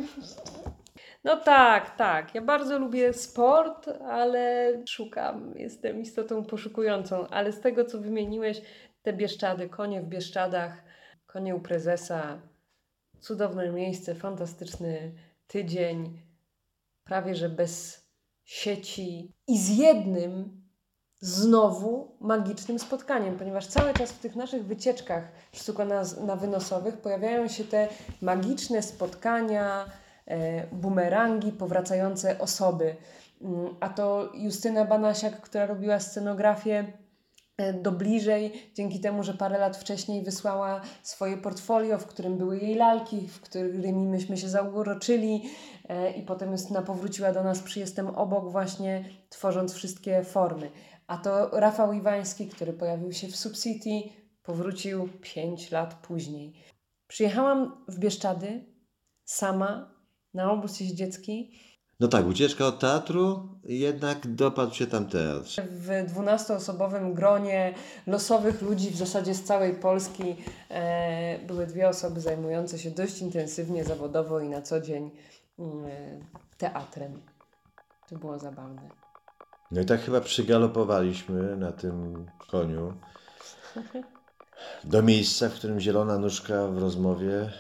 no 1.25 1.37
tak, 1.37 1.97
tak. 1.97 2.35
Ja 2.35 2.43
bardzo 2.43 2.79
lubię 2.79 3.13
sport, 3.13 3.89
ale 3.89 4.73
szukam. 4.87 5.55
Jestem 5.57 6.01
istotą 6.01 6.45
poszukującą. 6.45 7.29
Ale 7.29 7.53
z 7.53 7.61
tego, 7.61 7.85
co 7.85 7.99
wymieniłeś, 7.99 8.63
te 9.03 9.13
Bieszczady, 9.13 9.69
konie 9.69 10.03
w 10.03 10.09
Bieszczadach, 10.09 10.83
konie 11.27 11.57
u 11.57 11.61
prezesa, 11.61 12.41
cudowne 13.21 13.73
miejsce, 13.73 14.15
fantastyczny 14.15 15.13
tydzień, 15.47 16.21
prawie 17.05 17.35
że 17.35 17.49
bez 17.49 18.07
sieci 18.45 19.33
i 19.49 19.59
z 19.59 19.79
jednym 19.79 20.62
znowu 21.23 22.09
magicznym 22.21 22.79
spotkaniem, 22.79 23.39
ponieważ 23.39 23.67
cały 23.67 23.95
czas 23.95 24.13
w 24.13 24.19
tych 24.19 24.37
naszych 24.37 24.65
wycieczkach 24.65 25.25
sztuka 25.53 25.85
na, 25.85 26.03
na 26.27 26.37
wynosowych 26.37 26.97
pojawiają 26.97 27.49
się 27.49 27.65
te 27.65 27.89
magiczne 28.23 28.83
spotkania, 28.83 29.85
e, 30.27 30.67
bumerangi, 30.67 31.53
powracające 31.53 32.39
osoby. 32.39 32.97
Mm, 33.43 33.75
A 33.81 33.89
to 33.89 34.33
Justyna 34.35 34.85
Banasiak, 34.85 35.41
która 35.41 35.67
robiła 35.67 36.01
scenografię 36.01 36.93
do 37.83 37.93
bliżej, 37.93 38.71
dzięki 38.75 39.01
temu, 39.01 39.23
że 39.23 39.35
parę 39.35 39.59
lat 39.59 39.77
wcześniej 39.77 40.23
wysłała 40.23 40.81
swoje 41.03 41.37
portfolio, 41.37 41.99
w 41.99 42.07
którym 42.07 42.39
były 42.39 42.59
jej 42.59 42.75
lalki, 42.75 43.29
w 43.29 43.41
którymi 43.41 44.07
myśmy 44.07 44.37
się 44.37 44.49
zauroczyli 44.49 45.43
e, 45.89 46.13
i 46.13 46.23
potem 46.23 46.53
Justyna 46.53 46.83
powróciła 46.83 47.33
do 47.33 47.45
nas 47.45 47.63
przy 47.63 47.81
Jestem 47.81 48.07
obok 48.07 48.51
właśnie, 48.51 49.05
tworząc 49.29 49.75
wszystkie 49.75 50.25
formy. 50.25 50.71
A 51.07 51.17
to 51.17 51.61
Rafał 51.61 51.93
Iwański, 51.93 52.47
który 52.47 52.73
pojawił 52.73 53.13
się 53.13 53.29
w 53.29 53.37
Subcity, 53.37 54.09
powrócił 54.43 55.09
5 55.21 55.71
lat 55.71 55.95
później. 55.95 56.53
Przyjechałam 57.07 57.85
w 57.89 57.99
Bieszczady 57.99 58.65
sama 59.25 59.95
na 60.35 60.53
obóz 60.53 60.81
jeździecki 60.81 61.59
No 62.03 62.09
tak, 62.09 62.27
ucieczka 62.27 62.67
od 62.67 62.79
teatru, 62.79 63.49
jednak 63.65 64.27
dopadł 64.27 64.75
się 64.75 64.87
tam 64.87 65.07
teatr. 65.07 65.63
w 65.71 65.89
12-osobowym 65.89 67.15
gronie 67.15 67.75
losowych 68.07 68.63
ludzi 68.63 68.91
w 68.91 68.97
zasadzie 68.97 69.35
z 69.35 69.45
całej 69.45 69.75
Polski. 69.75 70.37
E, 70.71 71.39
były 71.47 71.67
dwie 71.67 71.89
osoby 71.89 72.21
zajmujące 72.21 72.79
się 72.79 72.91
dość 72.91 73.19
intensywnie, 73.19 73.85
zawodowo 73.85 74.41
i 74.41 74.49
na 74.49 74.63
co 74.63 74.81
dzień 74.81 75.11
mm, 75.59 75.85
teatrem. 76.59 77.21
To 78.09 78.17
było 78.17 78.39
zabawne. 78.39 78.89
No 79.71 79.81
i 79.81 79.85
tak 79.85 80.01
chyba 80.01 80.21
przygalopowaliśmy 80.21 81.57
na 81.57 81.73
tym 81.73 82.27
koniu 82.51 82.95
do 84.85 85.03
miejsca, 85.03 85.49
w 85.49 85.55
którym 85.55 85.81
zielona 85.81 86.19
nóżka 86.19 86.69
w 86.69 86.79
rozmowie 86.79 87.51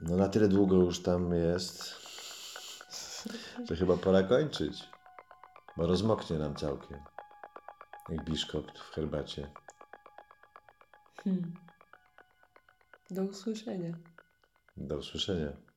no 0.00 0.16
na 0.16 0.28
tyle 0.28 0.48
długo 0.48 0.76
już 0.76 1.02
tam 1.02 1.34
jest, 1.34 1.99
że 3.64 3.76
chyba 3.76 3.96
pora 3.96 4.22
kończyć. 4.22 4.88
bo 5.76 5.86
rozmoknie 5.86 6.38
nam 6.38 6.54
całkiem. 6.54 6.98
Jak 8.08 8.24
biszkopt 8.24 8.78
w 8.78 8.90
herbacie. 8.90 9.50
Hmm. 11.24 11.54
Do 13.10 13.22
usłyszenia. 13.22 13.92
Do 14.76 14.96
usłyszenia. 14.98 15.69